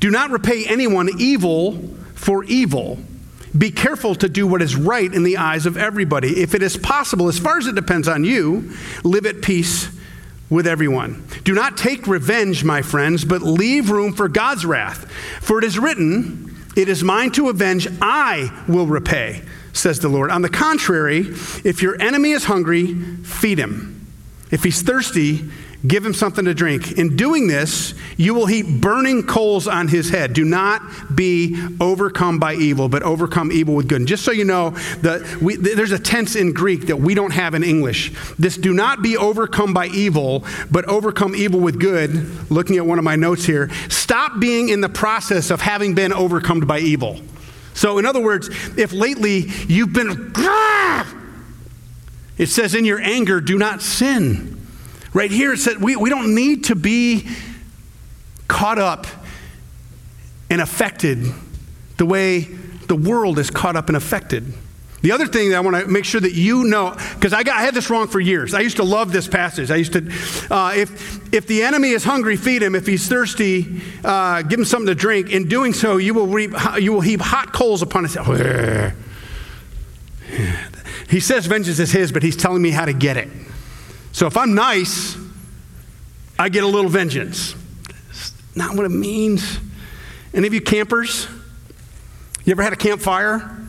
Do 0.00 0.10
not 0.10 0.30
repay 0.30 0.66
anyone 0.66 1.08
evil 1.18 1.78
for 2.14 2.44
evil. 2.44 2.98
Be 3.56 3.70
careful 3.70 4.14
to 4.16 4.28
do 4.28 4.46
what 4.46 4.62
is 4.62 4.74
right 4.74 5.12
in 5.12 5.22
the 5.22 5.36
eyes 5.36 5.64
of 5.66 5.76
everybody. 5.76 6.42
If 6.42 6.54
it 6.54 6.62
is 6.62 6.76
possible, 6.76 7.28
as 7.28 7.38
far 7.38 7.58
as 7.58 7.66
it 7.66 7.74
depends 7.74 8.08
on 8.08 8.24
you, 8.24 8.72
live 9.04 9.26
at 9.26 9.42
peace 9.42 9.88
with 10.50 10.66
everyone. 10.66 11.26
Do 11.44 11.54
not 11.54 11.76
take 11.76 12.06
revenge, 12.06 12.64
my 12.64 12.82
friends, 12.82 13.24
but 13.24 13.42
leave 13.42 13.90
room 13.90 14.12
for 14.12 14.28
God's 14.28 14.64
wrath. 14.64 15.10
For 15.40 15.58
it 15.58 15.64
is 15.64 15.78
written, 15.78 16.56
It 16.76 16.88
is 16.88 17.02
mine 17.02 17.30
to 17.32 17.48
avenge, 17.48 17.88
I 18.00 18.64
will 18.68 18.86
repay, 18.86 19.42
says 19.72 20.00
the 20.00 20.08
Lord. 20.08 20.30
On 20.30 20.42
the 20.42 20.48
contrary, 20.48 21.20
if 21.64 21.82
your 21.82 22.00
enemy 22.00 22.32
is 22.32 22.44
hungry, 22.44 22.94
feed 22.94 23.58
him. 23.58 24.06
If 24.50 24.62
he's 24.62 24.82
thirsty, 24.82 25.48
Give 25.86 26.04
him 26.04 26.14
something 26.14 26.46
to 26.46 26.54
drink. 26.54 26.92
In 26.92 27.14
doing 27.14 27.46
this, 27.46 27.92
you 28.16 28.32
will 28.32 28.46
heap 28.46 28.66
burning 28.66 29.22
coals 29.22 29.68
on 29.68 29.88
his 29.88 30.08
head. 30.08 30.32
Do 30.32 30.44
not 30.44 31.14
be 31.14 31.62
overcome 31.78 32.38
by 32.38 32.54
evil, 32.54 32.88
but 32.88 33.02
overcome 33.02 33.52
evil 33.52 33.74
with 33.74 33.86
good. 33.88 34.00
And 34.00 34.08
just 34.08 34.24
so 34.24 34.32
you 34.32 34.44
know, 34.44 34.70
the, 35.02 35.38
we, 35.42 35.56
there's 35.56 35.92
a 35.92 35.98
tense 35.98 36.36
in 36.36 36.54
Greek 36.54 36.86
that 36.86 36.96
we 36.96 37.14
don't 37.14 37.32
have 37.32 37.54
in 37.54 37.62
English. 37.62 38.12
This 38.38 38.56
do 38.56 38.72
not 38.72 39.02
be 39.02 39.18
overcome 39.18 39.74
by 39.74 39.88
evil, 39.88 40.46
but 40.70 40.86
overcome 40.86 41.36
evil 41.36 41.60
with 41.60 41.78
good. 41.78 42.50
Looking 42.50 42.78
at 42.78 42.86
one 42.86 42.98
of 42.98 43.04
my 43.04 43.16
notes 43.16 43.44
here, 43.44 43.70
stop 43.90 44.40
being 44.40 44.70
in 44.70 44.80
the 44.80 44.88
process 44.88 45.50
of 45.50 45.60
having 45.60 45.94
been 45.94 46.14
overcome 46.14 46.60
by 46.60 46.78
evil. 46.78 47.20
So, 47.74 47.98
in 47.98 48.06
other 48.06 48.22
words, 48.22 48.48
if 48.78 48.92
lately 48.92 49.50
you've 49.66 49.92
been, 49.92 50.32
it 52.38 52.46
says, 52.46 52.74
in 52.74 52.86
your 52.86 53.00
anger, 53.00 53.42
do 53.42 53.58
not 53.58 53.82
sin. 53.82 54.63
Right 55.14 55.30
here, 55.30 55.52
it 55.52 55.58
said 55.58 55.80
we, 55.80 55.94
we 55.94 56.10
don't 56.10 56.34
need 56.34 56.64
to 56.64 56.74
be 56.74 57.28
caught 58.48 58.78
up 58.78 59.06
and 60.50 60.60
affected 60.60 61.24
the 61.96 62.04
way 62.04 62.40
the 62.40 62.96
world 62.96 63.38
is 63.38 63.48
caught 63.48 63.76
up 63.76 63.88
and 63.88 63.96
affected. 63.96 64.52
The 65.02 65.12
other 65.12 65.26
thing 65.26 65.50
that 65.50 65.56
I 65.56 65.60
want 65.60 65.76
to 65.76 65.86
make 65.86 66.04
sure 66.04 66.20
that 66.20 66.32
you 66.32 66.64
know, 66.64 66.96
because 67.14 67.32
I, 67.32 67.40
I, 67.40 67.62
had 67.62 67.74
this 67.74 67.90
wrong 67.90 68.08
for 68.08 68.18
years. 68.18 68.54
I 68.54 68.60
used 68.60 68.78
to 68.78 68.84
love 68.84 69.12
this 69.12 69.28
passage. 69.28 69.70
I 69.70 69.76
used 69.76 69.92
to, 69.92 70.10
uh, 70.50 70.72
if, 70.74 71.32
if 71.32 71.46
the 71.46 71.62
enemy 71.62 71.90
is 71.90 72.04
hungry, 72.04 72.36
feed 72.36 72.62
him. 72.62 72.74
If 72.74 72.86
he's 72.86 73.06
thirsty, 73.06 73.82
uh, 74.02 74.42
give 74.42 74.58
him 74.58 74.64
something 74.64 74.86
to 74.86 74.94
drink. 74.94 75.30
In 75.30 75.46
doing 75.46 75.74
so, 75.74 75.98
you 75.98 76.14
will, 76.14 76.26
reap, 76.26 76.52
you 76.80 76.92
will 76.92 77.02
heap 77.02 77.20
hot 77.20 77.52
coals 77.52 77.82
upon 77.82 78.04
his 78.04 78.14
head. 78.14 78.94
He 81.06 81.20
says 81.20 81.46
vengeance 81.46 81.78
is 81.78 81.92
his, 81.92 82.10
but 82.10 82.22
he's 82.22 82.36
telling 82.36 82.62
me 82.62 82.70
how 82.70 82.86
to 82.86 82.92
get 82.92 83.16
it. 83.16 83.28
So 84.14 84.28
if 84.28 84.36
I'm 84.36 84.54
nice, 84.54 85.16
I 86.38 86.48
get 86.48 86.62
a 86.62 86.68
little 86.68 86.88
vengeance. 86.88 87.56
That's 87.88 88.32
not 88.54 88.76
what 88.76 88.86
it 88.86 88.90
means. 88.90 89.58
Any 90.32 90.46
of 90.46 90.54
you 90.54 90.60
campers? 90.60 91.26
You 92.44 92.52
ever 92.52 92.62
had 92.62 92.72
a 92.72 92.76
campfire? 92.76 93.60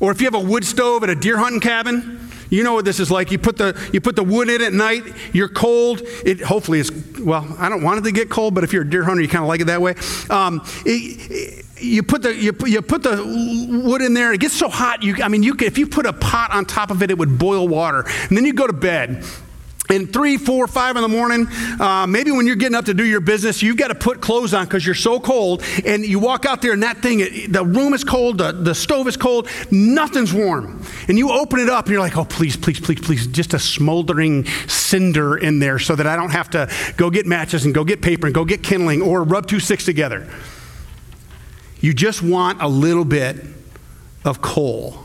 Or 0.00 0.10
if 0.10 0.20
you 0.20 0.26
have 0.26 0.34
a 0.34 0.40
wood 0.40 0.64
stove 0.64 1.04
at 1.04 1.10
a 1.10 1.14
deer 1.14 1.38
hunting 1.38 1.60
cabin, 1.60 2.28
you 2.50 2.64
know 2.64 2.74
what 2.74 2.84
this 2.84 2.98
is 2.98 3.08
like. 3.08 3.30
You 3.30 3.38
put 3.38 3.56
the, 3.56 3.80
you 3.92 4.00
put 4.00 4.16
the 4.16 4.24
wood 4.24 4.50
in 4.50 4.62
at 4.62 4.72
night, 4.72 5.04
you're 5.32 5.48
cold. 5.48 6.02
It 6.24 6.40
hopefully 6.40 6.80
is, 6.80 6.90
well, 7.20 7.46
I 7.56 7.68
don't 7.68 7.84
want 7.84 8.00
it 8.00 8.02
to 8.02 8.12
get 8.12 8.28
cold, 8.28 8.56
but 8.56 8.64
if 8.64 8.72
you're 8.72 8.82
a 8.82 8.90
deer 8.90 9.04
hunter, 9.04 9.22
you 9.22 9.28
kind 9.28 9.44
of 9.44 9.48
like 9.48 9.60
it 9.60 9.66
that 9.66 9.80
way. 9.80 9.94
Um, 10.28 10.60
it, 10.84 11.30
it, 11.30 11.64
you 11.80 12.02
put 12.02 12.22
the 12.22 12.34
you, 12.34 12.52
you 12.66 12.82
put 12.82 13.04
the 13.04 13.22
wood 13.84 14.02
in 14.02 14.12
there. 14.12 14.32
It 14.32 14.40
gets 14.40 14.54
so 14.54 14.68
hot. 14.68 15.04
You, 15.04 15.22
I 15.22 15.28
mean, 15.28 15.44
you 15.44 15.54
if 15.60 15.78
you 15.78 15.86
put 15.86 16.04
a 16.04 16.12
pot 16.12 16.50
on 16.52 16.64
top 16.64 16.90
of 16.90 17.00
it, 17.00 17.12
it 17.12 17.18
would 17.18 17.38
boil 17.38 17.68
water. 17.68 18.04
And 18.28 18.36
then 18.36 18.44
you 18.44 18.52
go 18.52 18.66
to 18.66 18.72
bed, 18.72 19.24
and 19.94 20.12
three, 20.12 20.36
four, 20.36 20.66
five 20.66 20.96
in 20.96 21.02
the 21.02 21.08
morning, 21.08 21.46
uh, 21.80 22.06
maybe 22.06 22.30
when 22.30 22.46
you're 22.46 22.56
getting 22.56 22.74
up 22.74 22.86
to 22.86 22.94
do 22.94 23.04
your 23.04 23.20
business, 23.20 23.62
you've 23.62 23.76
got 23.76 23.88
to 23.88 23.94
put 23.94 24.20
clothes 24.20 24.52
on 24.54 24.64
because 24.64 24.84
you're 24.84 24.94
so 24.94 25.20
cold. 25.20 25.62
And 25.84 26.04
you 26.04 26.18
walk 26.18 26.44
out 26.44 26.62
there 26.62 26.72
and 26.72 26.82
that 26.82 26.98
thing, 26.98 27.20
it, 27.20 27.52
the 27.52 27.64
room 27.64 27.94
is 27.94 28.04
cold, 28.04 28.38
the, 28.38 28.52
the 28.52 28.74
stove 28.74 29.08
is 29.08 29.16
cold, 29.16 29.48
nothing's 29.70 30.32
warm. 30.32 30.82
And 31.08 31.18
you 31.18 31.30
open 31.30 31.60
it 31.60 31.68
up 31.68 31.86
and 31.86 31.92
you're 31.92 32.02
like, 32.02 32.16
oh, 32.16 32.24
please, 32.24 32.56
please, 32.56 32.80
please, 32.80 33.00
please, 33.00 33.26
just 33.26 33.54
a 33.54 33.58
smoldering 33.58 34.44
cinder 34.66 35.36
in 35.36 35.58
there 35.58 35.78
so 35.78 35.96
that 35.96 36.06
I 36.06 36.16
don't 36.16 36.30
have 36.30 36.50
to 36.50 36.70
go 36.96 37.10
get 37.10 37.26
matches 37.26 37.64
and 37.64 37.74
go 37.74 37.84
get 37.84 38.02
paper 38.02 38.26
and 38.26 38.34
go 38.34 38.44
get 38.44 38.62
kindling 38.62 39.02
or 39.02 39.22
rub 39.22 39.46
two 39.46 39.60
sticks 39.60 39.84
together. 39.84 40.28
You 41.80 41.92
just 41.92 42.22
want 42.22 42.62
a 42.62 42.68
little 42.68 43.04
bit 43.04 43.36
of 44.24 44.40
coal. 44.40 45.04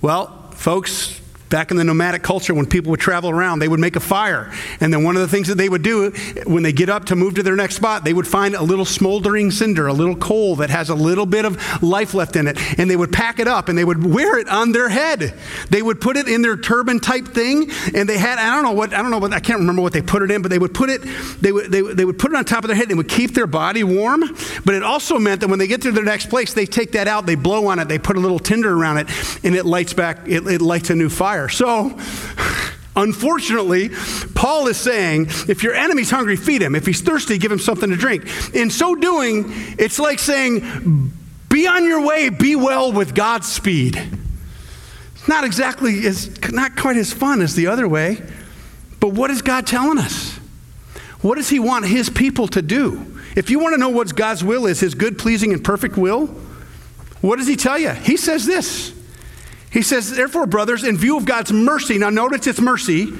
Well, 0.00 0.50
folks, 0.52 1.20
Back 1.50 1.70
in 1.70 1.76
the 1.76 1.84
nomadic 1.84 2.22
culture, 2.22 2.54
when 2.54 2.66
people 2.66 2.90
would 2.90 3.00
travel 3.00 3.30
around, 3.30 3.58
they 3.58 3.68
would 3.68 3.80
make 3.80 3.96
a 3.96 4.00
fire. 4.00 4.52
And 4.80 4.92
then 4.92 5.04
one 5.04 5.14
of 5.14 5.22
the 5.22 5.28
things 5.28 5.48
that 5.48 5.56
they 5.56 5.68
would 5.68 5.82
do 5.82 6.10
when 6.46 6.62
they 6.62 6.72
get 6.72 6.88
up 6.88 7.06
to 7.06 7.16
move 7.16 7.34
to 7.34 7.42
their 7.42 7.54
next 7.54 7.76
spot, 7.76 8.02
they 8.02 8.14
would 8.14 8.26
find 8.26 8.54
a 8.54 8.62
little 8.62 8.84
smoldering 8.84 9.50
cinder, 9.50 9.86
a 9.86 9.92
little 9.92 10.16
coal 10.16 10.56
that 10.56 10.70
has 10.70 10.88
a 10.88 10.94
little 10.94 11.26
bit 11.26 11.44
of 11.44 11.82
life 11.82 12.14
left 12.14 12.36
in 12.36 12.48
it. 12.48 12.58
And 12.78 12.90
they 12.90 12.96
would 12.96 13.12
pack 13.12 13.38
it 13.38 13.46
up 13.46 13.68
and 13.68 13.76
they 13.76 13.84
would 13.84 14.04
wear 14.04 14.38
it 14.38 14.48
on 14.48 14.72
their 14.72 14.88
head. 14.88 15.34
They 15.68 15.82
would 15.82 16.00
put 16.00 16.16
it 16.16 16.28
in 16.28 16.42
their 16.42 16.56
turban 16.56 16.98
type 16.98 17.28
thing. 17.28 17.70
And 17.94 18.08
they 18.08 18.18
had, 18.18 18.38
I 18.38 18.54
don't 18.54 18.64
know 18.64 18.72
what, 18.72 18.94
I 18.94 19.02
don't 19.02 19.10
know 19.10 19.18
what, 19.18 19.32
I 19.32 19.40
can't 19.40 19.60
remember 19.60 19.82
what 19.82 19.92
they 19.92 20.02
put 20.02 20.22
it 20.22 20.30
in, 20.30 20.40
but 20.40 20.50
they 20.50 20.58
would 20.58 20.74
put 20.74 20.88
it, 20.88 21.02
they 21.40 21.52
would, 21.52 21.70
they, 21.70 21.82
they 21.82 22.04
would 22.04 22.18
put 22.18 22.32
it 22.32 22.36
on 22.36 22.44
top 22.44 22.64
of 22.64 22.68
their 22.68 22.76
head. 22.76 22.88
They 22.88 22.94
would 22.94 23.08
keep 23.08 23.34
their 23.34 23.46
body 23.46 23.84
warm. 23.84 24.22
But 24.64 24.74
it 24.74 24.82
also 24.82 25.18
meant 25.18 25.42
that 25.42 25.48
when 25.48 25.58
they 25.58 25.66
get 25.66 25.82
to 25.82 25.92
their 25.92 26.04
next 26.04 26.30
place, 26.30 26.54
they 26.54 26.66
take 26.66 26.92
that 26.92 27.06
out, 27.06 27.26
they 27.26 27.34
blow 27.34 27.66
on 27.66 27.78
it, 27.78 27.88
they 27.88 27.98
put 27.98 28.16
a 28.16 28.20
little 28.20 28.38
tinder 28.38 28.74
around 28.74 28.98
it, 28.98 29.08
and 29.44 29.54
it 29.54 29.66
lights 29.66 29.92
back, 29.92 30.26
it, 30.26 30.46
it 30.46 30.62
lights 30.62 30.88
a 30.90 30.94
new 30.94 31.10
fire 31.10 31.33
fire. 31.34 31.48
So, 31.48 31.98
Unfortunately, 32.96 33.90
Paul 34.36 34.68
is 34.68 34.76
saying 34.76 35.26
if 35.48 35.64
your 35.64 35.74
enemy's 35.74 36.10
hungry, 36.10 36.36
feed 36.36 36.62
him. 36.62 36.76
If 36.76 36.86
he's 36.86 37.00
thirsty, 37.00 37.38
give 37.38 37.50
him 37.50 37.58
something 37.58 37.90
to 37.90 37.96
drink. 37.96 38.24
In 38.54 38.70
so 38.70 38.94
doing, 38.94 39.46
it's 39.80 39.98
like 39.98 40.20
saying, 40.20 41.12
be 41.48 41.66
on 41.66 41.84
your 41.86 42.06
way, 42.06 42.28
be 42.28 42.54
well 42.54 42.92
with 42.92 43.12
God's 43.12 43.50
speed. 43.50 44.00
It's 45.16 45.26
not 45.26 45.42
exactly 45.42 46.06
as 46.06 46.40
not 46.52 46.76
quite 46.76 46.96
as 46.96 47.12
fun 47.12 47.42
as 47.42 47.56
the 47.56 47.66
other 47.66 47.88
way. 47.88 48.22
But 49.00 49.08
what 49.08 49.28
is 49.32 49.42
God 49.42 49.66
telling 49.66 49.98
us? 49.98 50.36
What 51.20 51.34
does 51.34 51.48
he 51.48 51.58
want 51.58 51.86
his 51.86 52.08
people 52.08 52.46
to 52.46 52.62
do? 52.62 53.18
If 53.34 53.50
you 53.50 53.58
want 53.58 53.74
to 53.74 53.78
know 53.78 53.88
what 53.88 54.14
God's 54.14 54.44
will 54.44 54.66
is, 54.66 54.78
his 54.78 54.94
good, 54.94 55.18
pleasing, 55.18 55.52
and 55.52 55.64
perfect 55.64 55.96
will, 55.96 56.26
what 57.22 57.38
does 57.38 57.48
he 57.48 57.56
tell 57.56 57.76
you? 57.76 57.90
He 57.90 58.16
says 58.16 58.46
this 58.46 58.93
he 59.74 59.82
says, 59.82 60.12
therefore, 60.12 60.46
brothers, 60.46 60.84
in 60.84 60.96
view 60.96 61.16
of 61.16 61.24
God's 61.24 61.52
mercy, 61.52 61.98
now 61.98 62.08
notice 62.08 62.46
it's 62.46 62.60
mercy, 62.60 63.12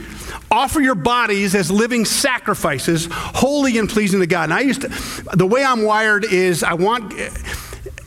offer 0.52 0.80
your 0.80 0.94
bodies 0.94 1.56
as 1.56 1.68
living 1.68 2.04
sacrifices, 2.04 3.08
holy 3.10 3.76
and 3.76 3.90
pleasing 3.90 4.20
to 4.20 4.26
God. 4.28 4.44
And 4.44 4.54
I 4.54 4.60
used 4.60 4.82
to, 4.82 4.88
the 5.36 5.46
way 5.46 5.64
I'm 5.64 5.82
wired 5.82 6.24
is 6.24 6.62
I 6.62 6.74
want, 6.74 7.12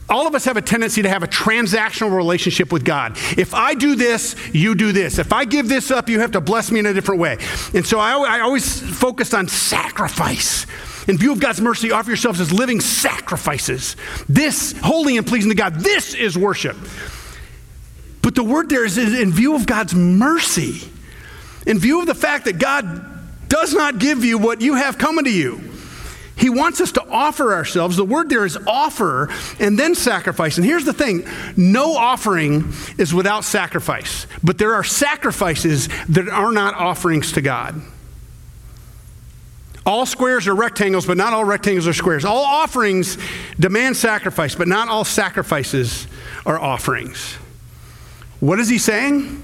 all 0.10 0.28
of 0.28 0.34
us 0.34 0.46
have 0.46 0.56
a 0.56 0.62
tendency 0.62 1.02
to 1.02 1.10
have 1.10 1.24
a 1.24 1.28
transactional 1.28 2.16
relationship 2.16 2.72
with 2.72 2.86
God. 2.86 3.18
If 3.38 3.54
I 3.54 3.74
do 3.74 3.96
this, 3.96 4.38
you 4.54 4.76
do 4.76 4.94
this. 4.94 5.20
If 5.20 5.34
I 5.34 5.44
give 5.44 5.68
this 5.68 5.92
up, 5.92 6.08
you 6.08 6.22
have 6.22 6.32
to 6.32 6.40
bless 6.40 6.72
me 6.72 6.80
in 6.80 6.86
a 6.86 6.94
different 6.94 7.20
way. 7.20 7.38
And 7.74 7.86
so 7.86 8.00
I, 8.00 8.14
I 8.14 8.40
always 8.40 8.80
focused 8.98 9.34
on 9.34 9.50
sacrifice. 9.50 10.66
In 11.10 11.18
view 11.18 11.34
of 11.34 11.42
God's 11.42 11.60
mercy, 11.60 11.92
offer 11.92 12.12
yourselves 12.12 12.40
as 12.40 12.54
living 12.54 12.80
sacrifices. 12.80 13.98
This, 14.30 14.74
holy 14.82 15.18
and 15.18 15.28
pleasing 15.28 15.50
to 15.52 15.56
God, 15.56 15.76
this 15.76 16.14
is 16.14 16.38
worship. 16.38 16.78
But 18.28 18.36
the 18.36 18.44
word 18.44 18.68
there 18.68 18.84
is 18.84 18.98
in 18.98 19.32
view 19.32 19.56
of 19.56 19.66
God's 19.66 19.96
mercy, 19.96 20.82
in 21.66 21.80
view 21.80 22.02
of 22.02 22.08
the 22.08 22.14
fact 22.14 22.44
that 22.44 22.60
God 22.60 23.48
does 23.48 23.74
not 23.74 24.00
give 24.00 24.26
you 24.26 24.38
what 24.38 24.60
you 24.60 24.76
have 24.76 24.98
coming 24.98 25.24
to 25.24 25.32
you. 25.32 25.62
He 26.36 26.50
wants 26.50 26.82
us 26.82 26.92
to 26.92 27.08
offer 27.08 27.54
ourselves. 27.54 27.96
The 27.96 28.04
word 28.04 28.28
there 28.28 28.44
is 28.44 28.58
offer 28.68 29.30
and 29.62 29.80
then 29.80 29.96
sacrifice. 29.96 30.58
And 30.58 30.66
here's 30.66 30.84
the 30.84 30.92
thing 30.92 31.26
no 31.56 31.96
offering 31.96 32.74
is 32.98 33.14
without 33.14 33.46
sacrifice, 33.46 34.28
but 34.44 34.58
there 34.58 34.74
are 34.74 34.84
sacrifices 34.84 35.88
that 36.10 36.28
are 36.28 36.52
not 36.52 36.74
offerings 36.76 37.32
to 37.32 37.42
God. 37.42 37.82
All 39.86 40.06
squares 40.06 40.50
are 40.50 40.54
rectangles, 40.54 41.06
but 41.06 41.16
not 41.16 41.32
all 41.32 41.46
rectangles 41.46 41.88
are 41.88 41.94
squares. 41.94 42.26
All 42.26 42.44
offerings 42.44 43.18
demand 43.58 43.96
sacrifice, 43.96 44.54
but 44.54 44.68
not 44.68 44.90
all 44.90 45.06
sacrifices 45.06 46.08
are 46.46 46.60
offerings. 46.60 47.38
What 48.40 48.60
is 48.60 48.70
he 48.70 48.78
saying? 48.78 49.44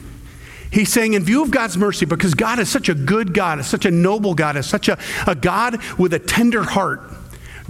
He's 0.72 0.92
saying, 0.92 1.14
in 1.14 1.24
view 1.24 1.44
of 1.44 1.52
God's 1.52 1.78
mercy, 1.78 2.06
because 2.06 2.34
God 2.34 2.58
is 2.58 2.68
such 2.68 2.90
a 2.90 2.96
good 2.96 3.34
God, 3.34 3.60
is 3.60 3.68
such 3.68 3.86
a 3.86 3.92
noble 3.92 4.34
God, 4.34 4.58
is 4.58 4.68
such 4.68 4.88
a, 4.88 4.98
a 5.28 5.36
God 5.36 5.80
with 6.00 6.14
a 6.14 6.20
tender 6.20 6.64
heart, 6.64 7.02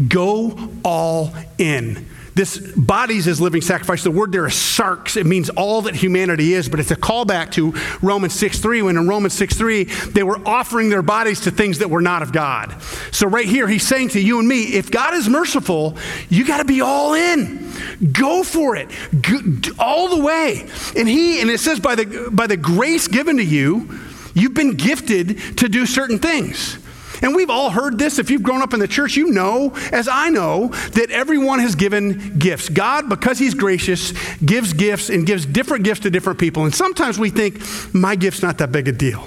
go 0.07 0.69
all 0.85 1.33
in. 1.57 2.07
This 2.35 2.57
bodies 2.57 3.27
as 3.27 3.39
living 3.39 3.61
sacrifice, 3.61 4.03
the 4.03 4.09
word 4.09 4.31
there 4.31 4.47
is 4.47 4.53
sarx. 4.53 5.17
It 5.17 5.25
means 5.25 5.49
all 5.51 5.83
that 5.83 5.95
humanity 5.95 6.53
is, 6.53 6.67
but 6.67 6.79
it's 6.79 6.89
a 6.89 6.95
callback 6.95 7.51
to 7.51 7.73
Romans 8.01 8.33
6 8.33 8.59
3, 8.59 8.81
when 8.83 8.97
in 8.97 9.07
Romans 9.07 9.33
6 9.33 9.55
3, 9.55 9.83
they 9.83 10.23
were 10.23 10.39
offering 10.47 10.89
their 10.89 11.03
bodies 11.03 11.41
to 11.41 11.51
things 11.51 11.79
that 11.79 11.89
were 11.89 12.01
not 12.01 12.23
of 12.23 12.31
God. 12.31 12.75
So, 13.11 13.27
right 13.27 13.45
here, 13.45 13.67
he's 13.67 13.85
saying 13.85 14.09
to 14.09 14.19
you 14.19 14.39
and 14.39 14.47
me, 14.47 14.73
if 14.73 14.89
God 14.89 15.13
is 15.13 15.29
merciful, 15.29 15.95
you 16.29 16.45
got 16.45 16.57
to 16.57 16.65
be 16.65 16.81
all 16.81 17.13
in. 17.13 17.62
Go 18.11 18.43
for 18.43 18.75
it, 18.75 18.89
Go, 19.21 19.39
all 19.79 20.15
the 20.15 20.23
way. 20.23 20.67
And 20.95 21.07
he, 21.07 21.41
and 21.41 21.49
it 21.49 21.59
says, 21.59 21.79
by 21.79 21.95
the, 21.95 22.29
by 22.31 22.47
the 22.47 22.57
grace 22.57 23.07
given 23.07 23.37
to 23.37 23.43
you, 23.43 23.99
you've 24.33 24.53
been 24.53 24.75
gifted 24.75 25.57
to 25.57 25.69
do 25.69 25.85
certain 25.85 26.19
things. 26.19 26.77
And 27.21 27.33
we've 27.33 27.49
all 27.49 27.69
heard 27.69 27.97
this. 27.97 28.19
If 28.19 28.29
you've 28.29 28.43
grown 28.43 28.61
up 28.61 28.73
in 28.73 28.81
the 28.81 28.87
church, 28.87 29.15
you 29.15 29.31
know, 29.31 29.73
as 29.93 30.09
I 30.09 30.29
know, 30.29 30.67
that 30.67 31.09
everyone 31.09 31.59
has 31.59 31.73
given 31.73 32.37
gifts. 32.37 32.67
God, 32.67 33.07
because 33.07 33.39
He's 33.39 33.53
gracious, 33.53 34.11
gives 34.39 34.73
gifts 34.73 35.09
and 35.09 35.25
gives 35.25 35.45
different 35.45 35.85
gifts 35.85 36.01
to 36.01 36.09
different 36.09 36.37
people. 36.37 36.65
And 36.65 36.75
sometimes 36.75 37.17
we 37.17 37.29
think, 37.29 37.61
my 37.93 38.17
gift's 38.17 38.41
not 38.41 38.57
that 38.57 38.73
big 38.73 38.89
a 38.89 38.91
deal. 38.91 39.25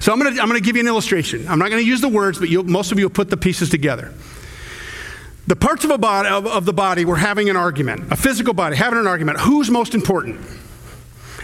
So 0.00 0.12
I'm 0.12 0.20
going 0.20 0.34
to 0.34 0.40
I'm 0.40 0.48
going 0.48 0.60
to 0.60 0.64
give 0.64 0.76
you 0.76 0.82
an 0.82 0.88
illustration. 0.88 1.48
I'm 1.48 1.58
not 1.58 1.70
going 1.70 1.82
to 1.82 1.88
use 1.88 2.00
the 2.00 2.08
words, 2.08 2.38
but 2.38 2.50
most 2.66 2.92
of 2.92 2.98
you 2.98 3.06
will 3.06 3.14
put 3.14 3.30
the 3.30 3.36
pieces 3.36 3.70
together. 3.70 4.12
The 5.48 5.56
parts 5.56 5.82
of, 5.82 5.90
a 5.90 5.96
body, 5.96 6.28
of, 6.28 6.46
of 6.46 6.66
the 6.66 6.74
body 6.74 7.06
were 7.06 7.16
having 7.16 7.48
an 7.48 7.56
argument, 7.56 8.12
a 8.12 8.16
physical 8.16 8.52
body 8.52 8.76
having 8.76 8.98
an 8.98 9.06
argument. 9.06 9.40
Who's 9.40 9.70
most 9.70 9.94
important? 9.94 10.38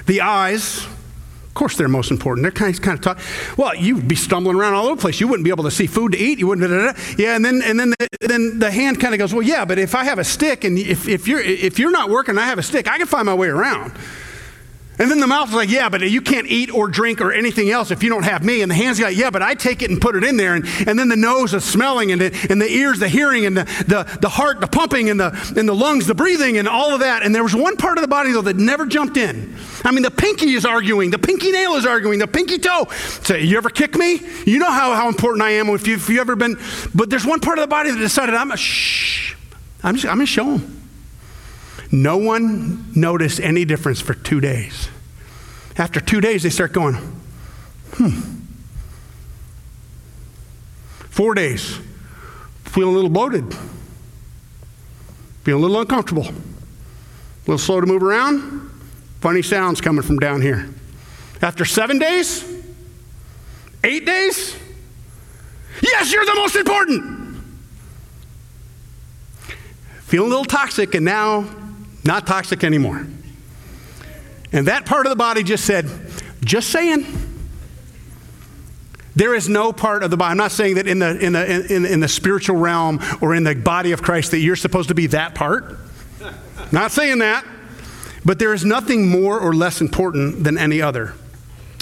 The 0.05 0.21
eyes, 0.21 0.85
of 0.85 1.55
course, 1.55 1.79
they're 1.79 1.89
most 1.89 2.11
important. 2.11 2.43
They're 2.43 2.53
kind 2.53 2.75
of, 2.75 2.83
kind 2.83 2.99
of 2.99 3.03
taught. 3.03 3.19
Well, 3.57 3.75
you'd 3.75 4.07
be 4.07 4.15
stumbling 4.15 4.57
around 4.57 4.75
all 4.75 4.85
over 4.85 4.97
the 4.97 5.01
place. 5.01 5.21
You 5.21 5.29
wouldn't 5.29 5.45
be 5.45 5.51
able 5.51 5.65
to 5.65 5.71
see 5.71 5.87
food 5.87 6.13
to 6.13 6.19
eat. 6.19 6.39
You 6.39 6.49
wouldn't. 6.49 6.71
Da, 6.71 6.77
da, 6.77 6.93
da. 6.93 6.99
Yeah, 7.17 7.35
and 7.35 7.43
then 7.43 7.63
and 7.63 7.81
then 7.81 7.95
the, 7.99 8.09
then 8.21 8.59
the 8.59 8.71
hand 8.71 9.01
kind 9.01 9.15
of 9.15 9.19
goes. 9.19 9.33
Well, 9.33 9.43
yeah, 9.43 9.65
but 9.65 9.79
if 9.79 9.95
I 9.95 10.05
have 10.05 10.19
a 10.19 10.25
stick 10.25 10.65
and 10.65 10.79
if, 10.79 11.09
if 11.09 11.27
you're 11.27 11.41
if 11.41 11.79
you're 11.79 11.91
not 11.91 12.11
working, 12.11 12.37
I 12.37 12.45
have 12.45 12.59
a 12.59 12.63
stick. 12.63 12.87
I 12.87 12.99
can 12.99 13.07
find 13.07 13.25
my 13.25 13.35
way 13.35 13.49
around. 13.49 13.93
And 14.97 15.11
then 15.11 15.19
the 15.19 15.27
mouth 15.27 15.49
is 15.49 15.55
like, 15.55 15.71
yeah, 15.71 15.89
but 15.89 16.03
you 16.03 16.21
can't 16.21 16.47
eat 16.47 16.73
or 16.73 16.87
drink 16.87 17.21
or 17.21 17.33
anything 17.33 17.69
else 17.69 17.91
if 17.91 18.05
you 18.05 18.11
don't 18.11 18.23
have 18.23 18.45
me. 18.45 18.63
And 18.63 18.71
the 18.71 18.77
hands 18.77 19.01
like, 19.01 19.17
yeah, 19.17 19.31
but 19.31 19.43
I 19.43 19.55
take 19.55 19.83
it 19.83 19.91
and 19.91 20.01
put 20.01 20.15
it 20.15 20.23
in 20.23 20.37
there. 20.37 20.55
And, 20.55 20.65
and 20.87 20.97
then 20.97 21.09
the 21.09 21.17
nose 21.17 21.53
is 21.53 21.65
smelling 21.65 22.13
and 22.13 22.21
the, 22.21 22.47
and 22.49 22.63
the 22.63 22.69
ears, 22.71 23.01
the 23.01 23.09
hearing 23.09 23.45
and 23.45 23.57
the, 23.57 23.65
the, 23.89 24.19
the 24.21 24.29
heart, 24.29 24.61
the 24.61 24.69
pumping 24.69 25.11
and 25.11 25.19
the, 25.19 25.55
and 25.57 25.69
the 25.69 25.75
lungs, 25.75 26.07
the 26.07 26.15
breathing 26.15 26.59
and 26.59 26.69
all 26.69 26.95
of 26.95 27.01
that. 27.01 27.25
And 27.25 27.35
there 27.35 27.43
was 27.43 27.57
one 27.57 27.77
part 27.77 27.99
of 27.99 28.03
the 28.03 28.09
body, 28.09 28.31
though, 28.31 28.43
that 28.43 28.57
never 28.57 28.87
jumped 28.87 29.17
in. 29.17 29.57
I 29.85 29.91
mean, 29.91 30.03
the 30.03 30.13
pinky 30.13 30.55
is 30.55 30.65
arguing. 30.65 31.11
The 31.11 31.19
pinky 31.19 31.51
nail 31.51 31.75
is 31.75 31.87
arguing. 31.87 32.21
The 32.21 32.29
pinky 32.29 32.59
toe. 32.59 32.87
Say, 33.25 33.43
you 33.43 33.57
ever 33.57 33.71
kick 33.71 33.97
me? 33.97 34.21
You 34.47 34.61
know 34.61 34.71
how, 34.71 34.95
how 34.95 35.09
important 35.09 35.43
I 35.43 35.51
am 35.51 35.69
if, 35.71 35.89
you, 35.89 35.95
if 35.95 36.09
you 36.09 36.21
ever 36.21 36.37
been. 36.37 36.57
But 36.95 37.11
there's 37.11 37.27
one 37.27 37.41
part 37.41 37.59
of 37.59 37.63
the 37.63 37.69
body 37.69 37.91
that 37.91 37.99
decided, 37.99 38.37
I'm 38.37 38.53
a 38.53 38.57
shh. 38.57 39.35
I'm, 39.83 39.97
just, 39.97 40.07
I'm 40.07 40.19
going 40.19 40.27
to 40.27 40.33
show 40.33 40.57
them. 40.57 40.84
No 41.93 42.17
one 42.17 42.93
noticed 42.95 43.41
any 43.41 43.65
difference 43.65 44.01
for 44.01 44.15
two 44.15 44.41
days. 44.41 44.89
After 45.77 46.01
two 46.01 46.21
days, 46.21 46.43
they 46.43 46.51
start 46.51 46.73
going, 46.73 46.95
hmm. 47.95 48.21
Four 51.11 51.35
days, 51.35 51.79
feeling 52.65 52.91
a 52.91 52.95
little 52.95 53.11
bloated, 53.11 53.55
feeling 55.45 55.63
a 55.63 55.67
little 55.67 55.81
uncomfortable, 55.81 56.27
a 56.27 56.35
little 57.47 57.59
slow 57.59 57.81
to 57.81 57.87
move 57.87 58.03
around, 58.03 58.71
funny 59.21 59.43
sounds 59.43 59.81
coming 59.81 60.03
from 60.03 60.19
down 60.19 60.43
here. 60.43 60.69
After 61.41 61.65
seven 61.65 61.99
days, 61.99 62.45
eight 63.85 64.05
days, 64.05 64.57
yes, 65.83 66.13
you're 66.13 66.25
the 66.25 66.35
most 66.35 66.57
important. 66.57 67.37
Feeling 70.01 70.27
a 70.27 70.31
little 70.31 70.45
toxic, 70.45 70.95
and 70.95 71.05
now 71.05 71.49
not 72.05 72.27
toxic 72.27 72.65
anymore. 72.65 73.07
And 74.53 74.69
that 74.69 74.87
part 74.87 75.07
of 75.07 75.11
the 75.11 75.17
body 75.17 75.43
just 75.43 75.65
said, 75.65 75.91
just 76.43 76.71
saying. 76.71 77.07
There 79.17 79.35
is 79.35 79.49
no 79.49 79.73
part 79.73 80.03
of 80.03 80.11
the 80.11 80.17
body. 80.17 80.33
I'm 80.33 80.37
not 80.37 80.53
saying 80.53 80.75
that 80.75 80.89
in 80.89 80.99
the, 80.99 81.19
in, 81.19 81.33
the, 81.35 81.75
in, 81.75 81.87
in 81.87 82.01
the 82.01 82.09
spiritual 82.09 82.57
realm 82.57 83.01
or 83.21 83.35
in 83.35 83.45
the 83.45 83.55
body 83.55 83.93
of 83.93 84.03
Christ 84.03 84.33
that 84.33 84.39
you're 84.39 84.57
supposed 84.57 84.89
to 84.89 84.95
be 84.95 85.07
that 85.09 85.35
part. 85.35 85.79
not 86.73 86.91
saying 86.91 87.19
that. 87.19 87.45
But 88.25 88.39
there 88.39 88.55
is 88.55 88.65
nothing 88.65 89.09
more 89.09 89.39
or 89.39 89.55
less 89.55 89.81
important 89.81 90.43
than 90.45 90.59
any 90.59 90.81
other. 90.81 91.15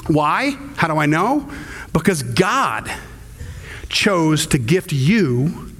Why? 0.08 0.50
How 0.76 0.88
do 0.88 0.98
I 0.98 1.06
know? 1.06 1.50
Because 1.92 2.22
God 2.22 2.90
chose 3.88 4.46
to 4.48 4.58
gift 4.58 4.92
you 4.92 5.71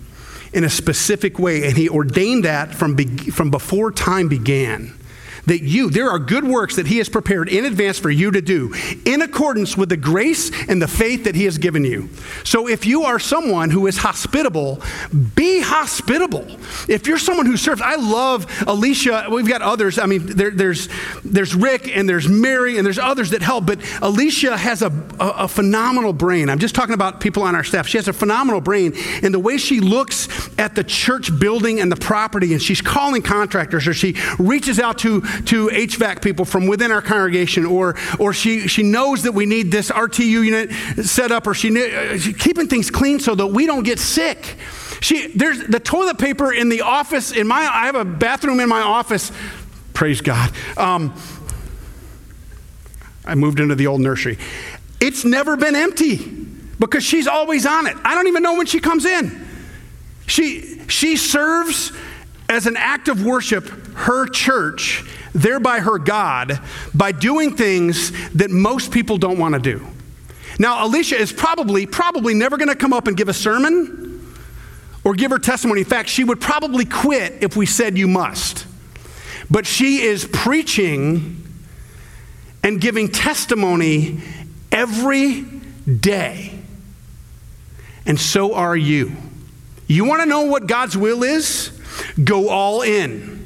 in 0.53 0.65
a 0.65 0.71
specific 0.71 1.38
way, 1.38 1.67
and 1.67 1.77
He 1.77 1.88
ordained 1.88 2.45
that 2.45 2.75
from, 2.75 2.95
be, 2.95 3.07
from 3.07 3.51
before 3.51 3.91
time 3.93 4.29
began 4.29 4.95
that 5.46 5.62
you, 5.62 5.90
there 5.90 6.11
are 6.11 6.18
good 6.18 6.44
works 6.44 6.76
that 6.76 6.87
He 6.87 6.98
has 6.98 7.09
prepared 7.09 7.48
in 7.48 7.64
advance 7.64 7.98
for 7.98 8.11
you 8.11 8.31
to 8.31 8.40
do 8.40 8.74
in 9.05 9.22
accordance 9.22 9.76
with 9.76 9.88
the 9.88 9.96
grace 9.96 10.50
and 10.68 10.81
the 10.81 10.88
faith 10.88 11.24
that 11.24 11.35
He 11.35 11.44
has 11.44 11.59
given 11.59 11.85
you. 11.85 12.09
So 12.44 12.68
if 12.68 12.87
you 12.87 13.05
are 13.05 13.18
someone 13.18 13.70
who 13.70 13.87
is 13.87 13.98
hospitable, 13.98 14.81
be 15.35 15.61
hospitable. 15.61 16.46
If 16.88 17.07
you're 17.07 17.18
someone 17.18 17.46
who 17.46 17.57
serves, 17.57 17.81
I 17.81 17.96
love 17.96 18.46
Alicia. 18.66 19.26
We've 19.31 19.48
got 19.48 19.62
others. 19.62 19.98
I 19.98 20.07
mean, 20.07 20.26
there, 20.26 20.50
there's, 20.50 20.88
there's 21.24 21.55
Rick 21.55 21.96
and 21.96 22.09
there's 22.09 22.28
Mary 22.28 22.76
and 22.76 22.87
there's 22.87 22.98
others 22.98 23.31
that 23.31 23.42
help, 23.42 23.66
but 23.66 23.81
Alicia 24.00 24.57
has 24.57 24.83
a, 24.83 24.90
a, 25.18 25.28
a 25.28 25.48
phenomenal 25.48 26.12
brain. 26.12 26.48
I'm 26.48 26.59
just 26.59 26.74
talking 26.74 26.94
about 26.94 27.20
people 27.20 27.42
on 27.42 27.55
our 27.55 27.64
staff. 27.64 27.87
She 27.87 27.98
has 27.98 28.09
a 28.09 28.12
phenomenal 28.12 28.61
brain, 28.61 28.92
and 29.22 29.35
the 29.35 29.38
way 29.38 29.57
she 29.57 29.81
looks 29.81 30.28
at 30.59 30.74
the 30.74 30.85
church 30.85 31.37
building 31.38 31.81
and 31.81 31.90
the 31.90 31.96
property, 31.96 32.52
and 32.52 32.62
she's 32.62 32.81
calling 32.81 33.22
contractors 33.22 33.87
or 33.87 33.94
she 33.94 34.16
reaches 34.38 34.78
out 34.78 34.98
to 34.98 35.22
to 35.47 35.68
HVAC 35.68 36.23
people 36.23 36.45
from 36.45 36.66
within 36.66 36.90
our 36.90 37.03
congregation, 37.03 37.66
or, 37.66 37.97
or 38.18 38.33
she, 38.33 38.68
she 38.68 38.83
knows 38.83 39.23
that 39.23 39.33
we 39.33 39.47
need 39.47 39.71
this 39.71 39.90
RTU 39.90 40.21
unit 40.21 40.73
set 41.05 41.33
up, 41.33 41.47
or 41.47 41.55
she, 41.55 41.68
uh, 41.71 42.18
she's 42.18 42.37
keeping 42.37 42.68
things 42.68 42.90
clean 42.90 43.21
so 43.21 43.35
that 43.35 43.49
we 43.49 43.66
don't 43.66 43.85
get 43.85 43.99
sick. 43.99 44.57
She, 45.01 45.29
there's 45.29 45.64
the 45.64 45.81
toilet 45.81 46.18
paper 46.18 46.53
in 46.53 46.68
the 46.68 46.83
office. 46.83 47.33
In 47.33 47.47
my, 47.47 47.61
I 47.61 47.87
have 47.87 47.97
a 47.97 48.05
bathroom 48.05 48.61
in 48.61 48.68
my 48.68 48.83
office. 48.83 49.33
Praise 49.95 50.21
God. 50.21 50.53
Um, 50.77 51.14
I 53.25 53.35
moved 53.35 53.61
into 53.61 53.75
the 53.75 53.87
old 53.87 54.01
nursery. 54.01 54.38
It's 55.01 55.25
never 55.25 55.57
been 55.57 55.75
empty 55.75 56.16
because 56.79 57.05
she's 57.05 57.27
always 57.27 57.66
on 57.66 57.87
it. 57.87 57.97
I 58.05 58.14
don't 58.14 58.29
even 58.29 58.42
know 58.42 58.57
when 58.57 58.66
she 58.66 58.81
comes 58.81 59.05
in. 59.05 59.47
She, 60.27 60.81
she 60.88 61.16
serves 61.16 61.92
as 62.53 62.67
an 62.67 62.77
act 62.77 63.09
of 63.09 63.25
worship 63.25 63.67
her 63.95 64.27
church 64.27 65.05
thereby 65.35 65.81
her 65.81 65.99
God, 65.99 66.61
by 66.95 67.12
doing 67.12 67.57
things 67.57 68.12
that 68.33 68.51
most 68.51 68.93
people 68.93 69.19
don't 69.19 69.38
want 69.38 69.55
to 69.55 69.61
do. 69.61 69.87
Now, 70.59 70.87
Alicia 70.87 71.17
is 71.17 71.33
probably, 71.33 71.87
probably 71.87 72.35
never 72.35 72.57
going 72.57 72.69
to 72.69 72.75
come 72.75 72.93
up 72.93 73.07
and 73.07 73.17
give 73.17 73.29
a 73.29 73.35
sermon 73.35 74.35
or 75.05 75.15
give 75.15 75.31
her 75.31 75.38
testimony. 75.38 75.81
In 75.81 75.87
fact, 75.87 76.09
she 76.09 76.25
would 76.25 76.41
probably 76.41 76.85
quit 76.85 77.43
if 77.43 77.57
we 77.57 77.67
said 77.67 77.97
you 77.97 78.07
must. 78.07 78.67
But 79.51 79.67
she 79.67 80.03
is 80.03 80.29
preaching 80.31 81.38
and 82.62 82.81
giving 82.81 83.09
testimony 83.11 84.21
every 84.71 85.43
day. 86.01 86.59
And 88.07 88.21
so 88.21 88.55
are 88.55 88.77
you. 88.77 89.12
You 89.87 90.05
want 90.05 90.23
to 90.23 90.27
know 90.27 90.43
what 90.43 90.67
God's 90.67 90.97
will 90.97 91.23
is? 91.23 91.79
Go 92.22 92.48
all 92.48 92.83
in. 92.83 93.42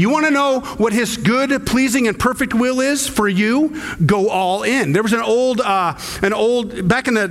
You 0.00 0.08
want 0.08 0.24
to 0.24 0.30
know 0.30 0.60
what 0.78 0.94
his 0.94 1.18
good, 1.18 1.66
pleasing, 1.66 2.08
and 2.08 2.18
perfect 2.18 2.54
will 2.54 2.80
is 2.80 3.06
for 3.06 3.28
you? 3.28 3.78
Go 4.06 4.30
all 4.30 4.62
in. 4.62 4.92
There 4.92 5.02
was 5.02 5.12
an 5.12 5.20
old, 5.20 5.60
uh, 5.60 5.98
an 6.22 6.32
old, 6.32 6.88
back 6.88 7.06
in 7.06 7.12
the 7.12 7.26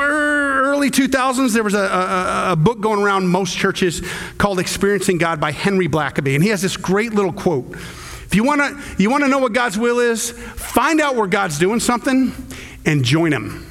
early 0.00 0.90
2000s, 0.90 1.52
there 1.52 1.62
was 1.62 1.74
a, 1.74 1.78
a, 1.78 2.52
a, 2.52 2.56
book 2.56 2.80
going 2.80 3.02
around 3.02 3.28
most 3.28 3.54
churches 3.54 4.00
called 4.38 4.58
Experiencing 4.58 5.18
God 5.18 5.40
by 5.40 5.52
Henry 5.52 5.88
Blackaby. 5.88 6.34
And 6.34 6.42
he 6.42 6.48
has 6.48 6.62
this 6.62 6.78
great 6.78 7.12
little 7.12 7.34
quote. 7.34 7.72
If 7.72 8.34
you 8.34 8.44
want 8.44 8.62
to, 8.62 9.02
you 9.02 9.10
want 9.10 9.24
to 9.24 9.28
know 9.28 9.38
what 9.38 9.52
God's 9.52 9.76
will 9.76 9.98
is, 9.98 10.30
find 10.30 11.02
out 11.02 11.16
where 11.16 11.26
God's 11.26 11.58
doing 11.58 11.80
something 11.80 12.32
and 12.86 13.04
join 13.04 13.30
him. 13.30 13.66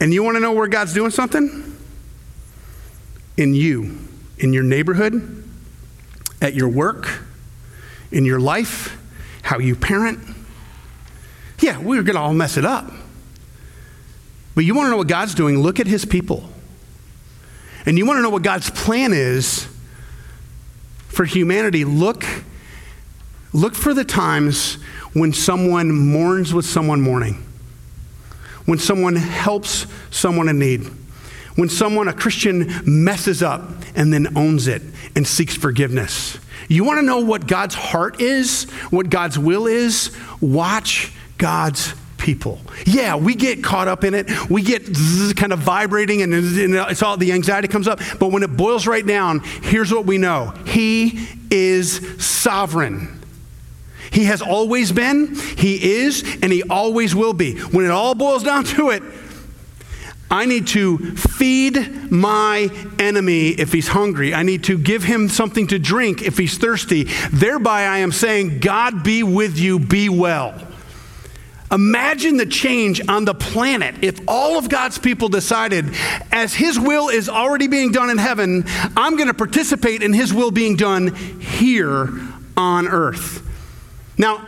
And 0.00 0.12
you 0.12 0.24
want 0.24 0.34
to 0.34 0.40
know 0.40 0.52
where 0.52 0.66
God's 0.66 0.92
doing 0.92 1.12
something? 1.12 1.71
In 3.36 3.54
you, 3.54 3.98
in 4.38 4.52
your 4.52 4.62
neighborhood, 4.62 5.44
at 6.40 6.54
your 6.54 6.68
work, 6.68 7.20
in 8.10 8.24
your 8.24 8.40
life, 8.40 8.98
how 9.42 9.58
you 9.58 9.74
parent. 9.74 10.18
Yeah, 11.60 11.78
we're 11.78 12.02
going 12.02 12.16
to 12.16 12.20
all 12.20 12.34
mess 12.34 12.56
it 12.56 12.64
up. 12.64 12.90
But 14.54 14.64
you 14.64 14.74
want 14.74 14.86
to 14.86 14.90
know 14.90 14.96
what 14.98 15.08
God's 15.08 15.34
doing? 15.34 15.58
Look 15.58 15.80
at 15.80 15.86
his 15.86 16.04
people. 16.04 16.50
And 17.86 17.96
you 17.96 18.06
want 18.06 18.18
to 18.18 18.22
know 18.22 18.30
what 18.30 18.42
God's 18.42 18.70
plan 18.70 19.12
is 19.12 19.66
for 21.08 21.24
humanity? 21.24 21.84
Look, 21.84 22.24
look 23.52 23.74
for 23.74 23.94
the 23.94 24.04
times 24.04 24.74
when 25.14 25.32
someone 25.32 25.90
mourns 25.92 26.54
with 26.54 26.64
someone 26.64 27.00
mourning, 27.00 27.44
when 28.66 28.78
someone 28.78 29.16
helps 29.16 29.86
someone 30.10 30.48
in 30.48 30.58
need, 30.58 30.90
when 31.56 31.68
someone, 31.68 32.08
a 32.08 32.12
Christian, 32.12 32.72
messes 32.84 33.42
up 33.42 33.62
and 33.94 34.12
then 34.12 34.36
owns 34.36 34.68
it 34.68 34.82
and 35.14 35.26
seeks 35.26 35.56
forgiveness. 35.56 36.38
You 36.68 36.84
want 36.84 37.00
to 37.00 37.06
know 37.06 37.20
what 37.20 37.46
God's 37.46 37.74
heart 37.74 38.20
is, 38.20 38.64
what 38.90 39.10
God's 39.10 39.38
will 39.38 39.66
is? 39.66 40.16
Watch 40.40 41.12
God's 41.38 41.94
people. 42.16 42.60
Yeah, 42.86 43.16
we 43.16 43.34
get 43.34 43.64
caught 43.64 43.88
up 43.88 44.04
in 44.04 44.14
it. 44.14 44.30
We 44.48 44.62
get 44.62 44.84
kind 45.36 45.52
of 45.52 45.58
vibrating 45.58 46.22
and 46.22 46.32
it's 46.32 47.02
all 47.02 47.16
the 47.16 47.32
anxiety 47.32 47.68
comes 47.68 47.88
up. 47.88 48.00
But 48.18 48.30
when 48.30 48.42
it 48.42 48.56
boils 48.56 48.86
right 48.86 49.04
down, 49.04 49.40
here's 49.40 49.92
what 49.92 50.06
we 50.06 50.18
know 50.18 50.54
He 50.66 51.26
is 51.50 52.24
sovereign. 52.24 53.18
He 54.12 54.24
has 54.24 54.42
always 54.42 54.92
been, 54.92 55.34
He 55.34 55.94
is, 55.94 56.22
and 56.42 56.52
He 56.52 56.62
always 56.62 57.14
will 57.14 57.32
be. 57.32 57.58
When 57.58 57.84
it 57.84 57.90
all 57.90 58.14
boils 58.14 58.42
down 58.42 58.64
to 58.64 58.90
it, 58.90 59.02
I 60.32 60.46
need 60.46 60.66
to 60.68 60.96
feed 61.14 62.10
my 62.10 62.70
enemy 62.98 63.50
if 63.50 63.70
he's 63.70 63.88
hungry. 63.88 64.32
I 64.32 64.42
need 64.42 64.64
to 64.64 64.78
give 64.78 65.04
him 65.04 65.28
something 65.28 65.66
to 65.66 65.78
drink 65.78 66.22
if 66.22 66.38
he's 66.38 66.56
thirsty. 66.56 67.04
Thereby, 67.30 67.82
I 67.82 67.98
am 67.98 68.12
saying, 68.12 68.60
God 68.60 69.04
be 69.04 69.22
with 69.22 69.58
you, 69.58 69.78
be 69.78 70.08
well. 70.08 70.58
Imagine 71.70 72.38
the 72.38 72.46
change 72.46 73.06
on 73.08 73.26
the 73.26 73.34
planet 73.34 73.96
if 74.02 74.20
all 74.26 74.58
of 74.58 74.70
God's 74.70 74.98
people 74.98 75.28
decided, 75.28 75.86
as 76.30 76.52
His 76.52 76.78
will 76.78 77.08
is 77.08 77.30
already 77.30 77.66
being 77.66 77.92
done 77.92 78.10
in 78.10 78.18
heaven, 78.18 78.64
I'm 78.94 79.16
going 79.16 79.28
to 79.28 79.34
participate 79.34 80.02
in 80.02 80.12
His 80.12 80.34
will 80.34 80.50
being 80.50 80.76
done 80.76 81.14
here 81.14 82.10
on 82.58 82.88
earth. 82.88 83.46
Now, 84.18 84.46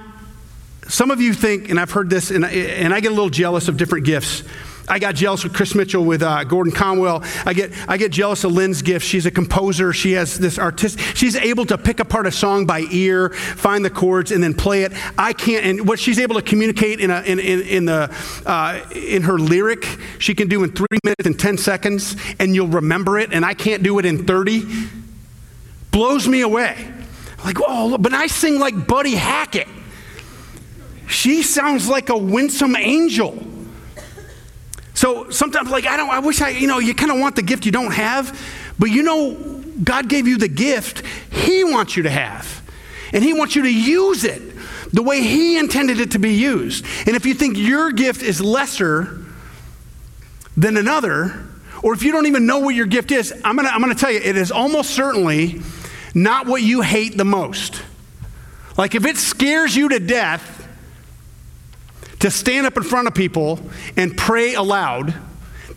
some 0.86 1.10
of 1.10 1.20
you 1.22 1.32
think, 1.32 1.70
and 1.70 1.80
I've 1.80 1.90
heard 1.90 2.10
this, 2.10 2.30
and 2.30 2.44
I, 2.44 2.50
and 2.50 2.92
I 2.92 3.00
get 3.00 3.12
a 3.12 3.14
little 3.14 3.30
jealous 3.30 3.68
of 3.68 3.78
different 3.78 4.04
gifts. 4.04 4.42
I 4.86 4.98
got 4.98 5.14
jealous 5.14 5.44
with 5.44 5.54
Chris 5.54 5.74
Mitchell, 5.74 6.04
with 6.04 6.22
uh, 6.22 6.44
Gordon 6.44 6.72
Conwell. 6.72 7.22
I 7.46 7.54
get, 7.54 7.72
I 7.88 7.96
get 7.96 8.12
jealous 8.12 8.44
of 8.44 8.52
Lynn's 8.52 8.82
gift. 8.82 9.06
She's 9.06 9.24
a 9.24 9.30
composer. 9.30 9.92
She 9.92 10.12
has 10.12 10.38
this 10.38 10.58
artist. 10.58 10.98
She's 11.16 11.36
able 11.36 11.64
to 11.66 11.78
pick 11.78 12.00
apart 12.00 12.26
a 12.26 12.30
song 12.30 12.66
by 12.66 12.80
ear, 12.90 13.30
find 13.30 13.84
the 13.84 13.90
chords, 13.90 14.30
and 14.30 14.42
then 14.42 14.52
play 14.52 14.82
it. 14.82 14.92
I 15.16 15.32
can't. 15.32 15.64
And 15.64 15.88
what 15.88 15.98
she's 15.98 16.18
able 16.18 16.34
to 16.34 16.42
communicate 16.42 17.00
in, 17.00 17.10
a, 17.10 17.22
in, 17.22 17.38
in, 17.38 17.62
in 17.62 17.84
the, 17.86 18.14
uh, 18.44 18.80
in 18.94 19.22
her 19.22 19.38
lyric, 19.38 19.86
she 20.18 20.34
can 20.34 20.48
do 20.48 20.62
in 20.64 20.72
three 20.72 20.98
minutes 21.02 21.26
and 21.26 21.38
10 21.38 21.56
seconds, 21.56 22.16
and 22.38 22.54
you'll 22.54 22.68
remember 22.68 23.18
it, 23.18 23.32
and 23.32 23.44
I 23.44 23.54
can't 23.54 23.82
do 23.82 23.98
it 23.98 24.04
in 24.04 24.26
30. 24.26 24.64
Blows 25.92 26.28
me 26.28 26.42
away. 26.42 26.92
Like, 27.42 27.56
oh, 27.60 27.96
but 27.98 28.12
I 28.12 28.26
sing 28.26 28.58
like 28.58 28.86
Buddy 28.86 29.14
Hackett. 29.14 29.68
She 31.06 31.42
sounds 31.42 31.88
like 31.88 32.08
a 32.08 32.16
winsome 32.16 32.76
angel. 32.76 33.53
So 34.94 35.28
sometimes, 35.30 35.70
like, 35.70 35.86
I 35.86 35.96
don't, 35.96 36.10
I 36.10 36.20
wish 36.20 36.40
I, 36.40 36.50
you 36.50 36.68
know, 36.68 36.78
you 36.78 36.94
kind 36.94 37.10
of 37.10 37.18
want 37.18 37.36
the 37.36 37.42
gift 37.42 37.66
you 37.66 37.72
don't 37.72 37.92
have, 37.92 38.40
but 38.78 38.86
you 38.86 39.02
know, 39.02 39.34
God 39.82 40.08
gave 40.08 40.28
you 40.28 40.38
the 40.38 40.48
gift 40.48 41.02
He 41.30 41.64
wants 41.64 41.96
you 41.96 42.04
to 42.04 42.10
have. 42.10 42.62
And 43.12 43.22
He 43.22 43.32
wants 43.32 43.56
you 43.56 43.62
to 43.62 43.72
use 43.72 44.24
it 44.24 44.40
the 44.92 45.02
way 45.02 45.20
He 45.20 45.58
intended 45.58 45.98
it 45.98 46.12
to 46.12 46.18
be 46.18 46.34
used. 46.34 46.84
And 47.06 47.16
if 47.16 47.26
you 47.26 47.34
think 47.34 47.58
your 47.58 47.90
gift 47.90 48.22
is 48.22 48.40
lesser 48.40 49.24
than 50.56 50.76
another, 50.76 51.44
or 51.82 51.92
if 51.92 52.04
you 52.04 52.12
don't 52.12 52.26
even 52.26 52.46
know 52.46 52.60
what 52.60 52.76
your 52.76 52.86
gift 52.86 53.10
is, 53.10 53.32
I'm 53.44 53.56
gonna, 53.56 53.68
I'm 53.68 53.80
gonna 53.80 53.96
tell 53.96 54.12
you, 54.12 54.20
it 54.20 54.36
is 54.36 54.52
almost 54.52 54.90
certainly 54.90 55.60
not 56.14 56.46
what 56.46 56.62
you 56.62 56.80
hate 56.80 57.18
the 57.18 57.24
most. 57.24 57.82
Like, 58.78 58.94
if 58.94 59.04
it 59.04 59.16
scares 59.16 59.74
you 59.74 59.88
to 59.88 59.98
death, 59.98 60.63
to 62.24 62.30
stand 62.30 62.66
up 62.66 62.74
in 62.78 62.82
front 62.82 63.06
of 63.06 63.14
people 63.14 63.60
and 63.98 64.16
pray 64.16 64.54
aloud, 64.54 65.12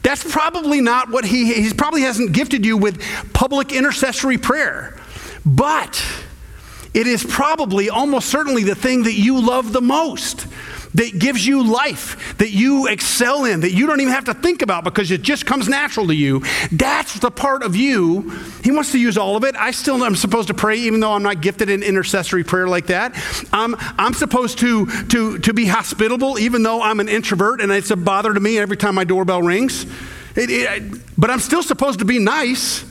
that's 0.02 0.24
probably 0.32 0.80
not 0.80 1.10
what 1.10 1.26
he, 1.26 1.54
he 1.62 1.74
probably 1.74 2.04
hasn't 2.04 2.32
gifted 2.32 2.66
you 2.66 2.78
with 2.78 3.04
public 3.34 3.74
intercessory 3.74 4.38
prayer. 4.38 4.98
But 5.46 6.02
it 6.94 7.06
is 7.06 7.22
probably 7.26 7.90
almost 7.90 8.30
certainly 8.30 8.64
the 8.64 8.76
thing 8.76 9.04
that 9.04 9.16
you 9.16 9.42
love 9.42 9.74
the 9.74 9.82
most 9.82 10.48
that 10.98 11.20
gives 11.20 11.46
you 11.46 11.64
life, 11.64 12.38
that 12.40 12.50
you 12.50 12.88
excel 12.88 13.46
in, 13.46 13.60
that 13.60 13.72
you 13.72 13.86
don't 13.86 14.02
even 14.02 14.14
have 14.14 14.26
to 14.26 14.34
think 14.34 14.64
about 14.64 14.84
because 14.84 15.12
it 15.12 15.22
just 15.22 15.46
comes 15.46 15.70
natural 15.70 16.08
to 16.08 16.16
you. 16.16 16.44
That's 16.72 17.20
the 17.20 17.30
part 17.30 17.62
of 17.62 17.76
you. 17.76 18.32
He 18.64 18.72
wants 18.72 18.92
to 18.94 19.00
use 19.00 19.16
all 19.16 19.36
of 19.36 19.44
it. 19.44 19.56
I 19.56 19.72
still 19.72 20.04
am 20.04 20.16
supposed 20.16 20.48
to 20.48 20.56
pray, 20.56 20.78
even 20.78 21.00
though 21.00 21.14
I'm 21.14 21.22
not 21.22 21.40
gifted 21.42 21.70
in 21.70 21.84
intercessory 21.84 22.44
prayer 22.44 22.68
like 22.68 22.88
that. 22.88 23.14
I'm, 23.54 23.76
I'm 23.80 24.14
supposed 24.14 24.58
to, 24.60 24.88
to, 25.10 25.38
to 25.38 25.54
be 25.54 25.68
hospitable, 25.68 26.40
even 26.40 26.64
though 26.64 26.82
I'm 26.82 27.00
an 27.00 27.10
introvert 27.10 27.62
and 27.62 27.72
it's 27.72 27.92
a 27.92 27.96
bother 27.96 28.34
to 28.34 28.40
me 28.40 28.58
every 28.58 28.78
time 28.78 28.96
my 28.96 29.04
doorbell 29.04 29.44
rings. 29.44 29.86
It, 30.36 30.50
it, 30.50 31.02
but 31.16 31.30
I'm 31.30 31.40
still 31.40 31.62
supposed 31.62 32.00
to 32.00 32.06
be 32.06 32.18
nice. 32.18 32.87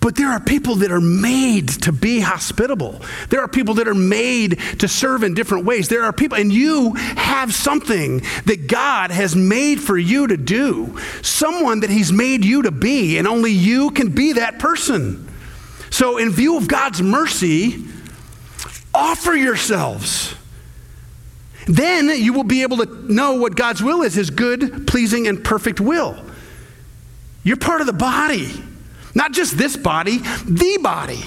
But 0.00 0.14
there 0.14 0.28
are 0.28 0.38
people 0.38 0.76
that 0.76 0.92
are 0.92 1.00
made 1.00 1.68
to 1.82 1.90
be 1.90 2.20
hospitable. 2.20 3.00
There 3.28 3.40
are 3.40 3.48
people 3.48 3.74
that 3.74 3.88
are 3.88 3.94
made 3.94 4.60
to 4.78 4.86
serve 4.86 5.24
in 5.24 5.34
different 5.34 5.64
ways. 5.64 5.88
There 5.88 6.04
are 6.04 6.12
people, 6.12 6.38
and 6.38 6.52
you 6.52 6.92
have 6.94 7.52
something 7.52 8.18
that 8.44 8.68
God 8.68 9.10
has 9.10 9.34
made 9.34 9.80
for 9.80 9.98
you 9.98 10.28
to 10.28 10.36
do, 10.36 10.96
someone 11.22 11.80
that 11.80 11.90
He's 11.90 12.12
made 12.12 12.44
you 12.44 12.62
to 12.62 12.70
be, 12.70 13.18
and 13.18 13.26
only 13.26 13.50
you 13.50 13.90
can 13.90 14.10
be 14.10 14.34
that 14.34 14.58
person. 14.58 15.28
So, 15.90 16.18
in 16.18 16.30
view 16.30 16.56
of 16.56 16.68
God's 16.68 17.02
mercy, 17.02 17.84
offer 18.94 19.34
yourselves. 19.34 20.34
Then 21.66 22.10
you 22.10 22.32
will 22.32 22.44
be 22.44 22.62
able 22.62 22.76
to 22.78 23.12
know 23.12 23.34
what 23.34 23.56
God's 23.56 23.82
will 23.82 24.02
is 24.02 24.14
His 24.14 24.30
good, 24.30 24.86
pleasing, 24.86 25.26
and 25.26 25.42
perfect 25.42 25.80
will. 25.80 26.16
You're 27.42 27.56
part 27.56 27.80
of 27.80 27.86
the 27.86 27.92
body. 27.92 28.52
Not 29.16 29.32
just 29.32 29.56
this 29.56 29.78
body, 29.78 30.18
the 30.44 30.78
body. 30.82 31.24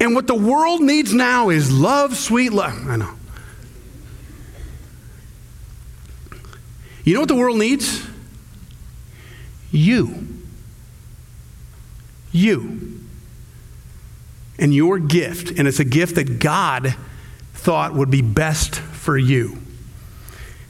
And 0.00 0.14
what 0.14 0.26
the 0.26 0.34
world 0.34 0.80
needs 0.80 1.12
now 1.12 1.50
is 1.50 1.70
love, 1.70 2.16
sweet 2.16 2.50
love. 2.50 2.88
I 2.88 2.96
know. 2.96 3.10
You 7.04 7.12
know 7.12 7.20
what 7.20 7.28
the 7.28 7.34
world 7.34 7.58
needs? 7.58 8.06
You. 9.70 10.26
You. 12.32 13.02
And 14.58 14.74
your 14.74 14.98
gift. 14.98 15.58
And 15.58 15.68
it's 15.68 15.78
a 15.78 15.84
gift 15.84 16.14
that 16.14 16.38
God 16.38 16.96
thought 17.52 17.92
would 17.92 18.10
be 18.10 18.22
best 18.22 18.76
for 18.76 19.18
you. 19.18 19.58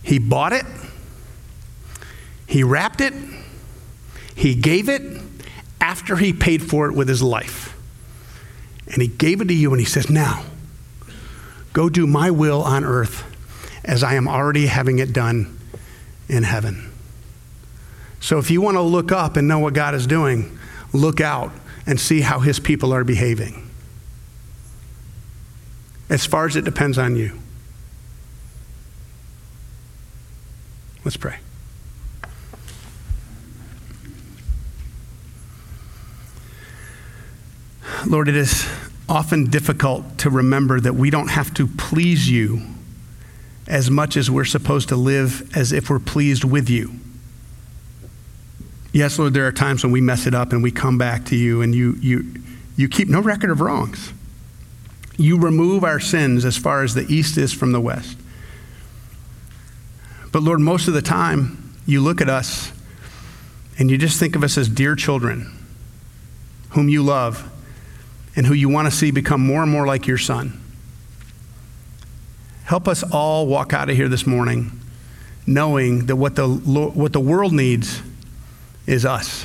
He 0.02 0.18
bought 0.18 0.52
it, 0.52 0.66
He 2.44 2.64
wrapped 2.64 3.00
it, 3.00 3.14
He 4.34 4.56
gave 4.56 4.88
it, 4.88 5.27
after 5.80 6.16
he 6.16 6.32
paid 6.32 6.62
for 6.62 6.88
it 6.88 6.94
with 6.94 7.08
his 7.08 7.22
life. 7.22 7.76
And 8.86 9.02
he 9.02 9.08
gave 9.08 9.40
it 9.40 9.48
to 9.48 9.54
you 9.54 9.70
and 9.70 9.80
he 9.80 9.86
says, 9.86 10.08
Now, 10.08 10.44
go 11.72 11.88
do 11.88 12.06
my 12.06 12.30
will 12.30 12.62
on 12.62 12.84
earth 12.84 13.24
as 13.84 14.02
I 14.02 14.14
am 14.14 14.28
already 14.28 14.66
having 14.66 14.98
it 14.98 15.12
done 15.12 15.58
in 16.28 16.42
heaven. 16.42 16.90
So 18.20 18.38
if 18.38 18.50
you 18.50 18.60
want 18.60 18.76
to 18.76 18.82
look 18.82 19.12
up 19.12 19.36
and 19.36 19.46
know 19.46 19.58
what 19.58 19.74
God 19.74 19.94
is 19.94 20.06
doing, 20.06 20.58
look 20.92 21.20
out 21.20 21.52
and 21.86 21.98
see 21.98 22.20
how 22.20 22.40
his 22.40 22.58
people 22.58 22.92
are 22.92 23.04
behaving. 23.04 23.70
As 26.10 26.26
far 26.26 26.46
as 26.46 26.56
it 26.56 26.64
depends 26.64 26.98
on 26.98 27.16
you. 27.16 27.38
Let's 31.04 31.16
pray. 31.16 31.38
Lord, 38.08 38.26
it 38.30 38.36
is 38.36 38.66
often 39.06 39.50
difficult 39.50 40.16
to 40.18 40.30
remember 40.30 40.80
that 40.80 40.94
we 40.94 41.10
don't 41.10 41.28
have 41.28 41.52
to 41.54 41.66
please 41.66 42.30
you 42.30 42.62
as 43.66 43.90
much 43.90 44.16
as 44.16 44.30
we're 44.30 44.46
supposed 44.46 44.88
to 44.88 44.96
live 44.96 45.54
as 45.54 45.72
if 45.72 45.90
we're 45.90 45.98
pleased 45.98 46.42
with 46.42 46.70
you. 46.70 46.92
Yes, 48.92 49.18
Lord, 49.18 49.34
there 49.34 49.46
are 49.46 49.52
times 49.52 49.84
when 49.84 49.92
we 49.92 50.00
mess 50.00 50.26
it 50.26 50.34
up 50.34 50.52
and 50.52 50.62
we 50.62 50.70
come 50.70 50.96
back 50.96 51.26
to 51.26 51.36
you 51.36 51.60
and 51.60 51.74
you, 51.74 51.96
you, 52.00 52.24
you 52.78 52.88
keep 52.88 53.08
no 53.08 53.20
record 53.20 53.50
of 53.50 53.60
wrongs. 53.60 54.14
You 55.18 55.38
remove 55.38 55.84
our 55.84 56.00
sins 56.00 56.46
as 56.46 56.56
far 56.56 56.82
as 56.82 56.94
the 56.94 57.04
east 57.12 57.36
is 57.36 57.52
from 57.52 57.72
the 57.72 57.80
west. 57.80 58.16
But 60.32 60.42
Lord, 60.42 60.60
most 60.60 60.88
of 60.88 60.94
the 60.94 61.02
time, 61.02 61.74
you 61.84 62.00
look 62.00 62.22
at 62.22 62.30
us 62.30 62.72
and 63.78 63.90
you 63.90 63.98
just 63.98 64.18
think 64.18 64.34
of 64.34 64.42
us 64.42 64.56
as 64.56 64.66
dear 64.66 64.96
children 64.96 65.54
whom 66.70 66.88
you 66.88 67.02
love 67.02 67.50
and 68.38 68.46
who 68.46 68.54
you 68.54 68.68
want 68.68 68.86
to 68.86 68.96
see 68.96 69.10
become 69.10 69.44
more 69.44 69.64
and 69.64 69.72
more 69.72 69.84
like 69.84 70.06
your 70.06 70.16
son. 70.16 70.58
Help 72.62 72.86
us 72.86 73.02
all 73.02 73.48
walk 73.48 73.72
out 73.72 73.90
of 73.90 73.96
here 73.96 74.08
this 74.08 74.28
morning 74.28 74.70
knowing 75.44 76.06
that 76.06 76.14
what 76.14 76.36
the, 76.36 76.46
what 76.46 77.12
the 77.12 77.18
world 77.18 77.52
needs 77.52 78.00
is 78.86 79.04
us. 79.04 79.44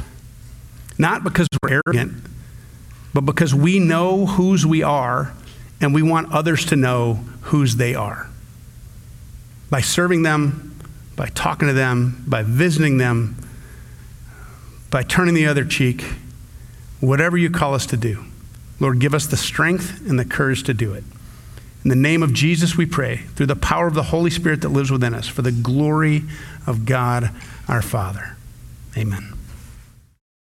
Not 0.99 1.23
because 1.23 1.47
we're 1.63 1.81
arrogant, 1.83 2.23
but 3.15 3.21
because 3.21 3.55
we 3.55 3.79
know 3.79 4.27
whose 4.27 4.63
we 4.63 4.83
are 4.83 5.33
and 5.81 5.91
we 5.91 6.03
want 6.03 6.31
others 6.31 6.63
to 6.65 6.75
know 6.75 7.15
whose 7.41 7.77
they 7.77 7.95
are. 7.95 8.29
By 9.71 9.81
serving 9.81 10.21
them, 10.21 10.77
by 11.15 11.29
talking 11.29 11.67
to 11.67 11.73
them, 11.73 12.23
by 12.27 12.43
visiting 12.43 12.99
them, 12.99 13.37
by 14.91 15.01
turning 15.01 15.33
the 15.33 15.47
other 15.47 15.65
cheek, 15.65 16.03
whatever 16.99 17.39
you 17.39 17.49
call 17.49 17.73
us 17.73 17.87
to 17.87 17.97
do. 17.97 18.23
Lord, 18.79 18.99
give 18.99 19.13
us 19.13 19.25
the 19.25 19.37
strength 19.37 20.07
and 20.07 20.19
the 20.19 20.25
courage 20.25 20.63
to 20.63 20.73
do 20.73 20.93
it. 20.93 21.03
In 21.83 21.89
the 21.89 21.95
name 21.95 22.23
of 22.23 22.33
Jesus, 22.33 22.77
we 22.77 22.85
pray, 22.85 23.17
through 23.35 23.47
the 23.47 23.55
power 23.55 23.87
of 23.87 23.93
the 23.93 24.03
Holy 24.03 24.29
Spirit 24.29 24.61
that 24.61 24.69
lives 24.69 24.91
within 24.91 25.13
us, 25.13 25.27
for 25.27 25.41
the 25.41 25.51
glory 25.51 26.23
of 26.65 26.85
God 26.85 27.29
our 27.67 27.81
Father. 27.81 28.37
Amen. 28.97 29.32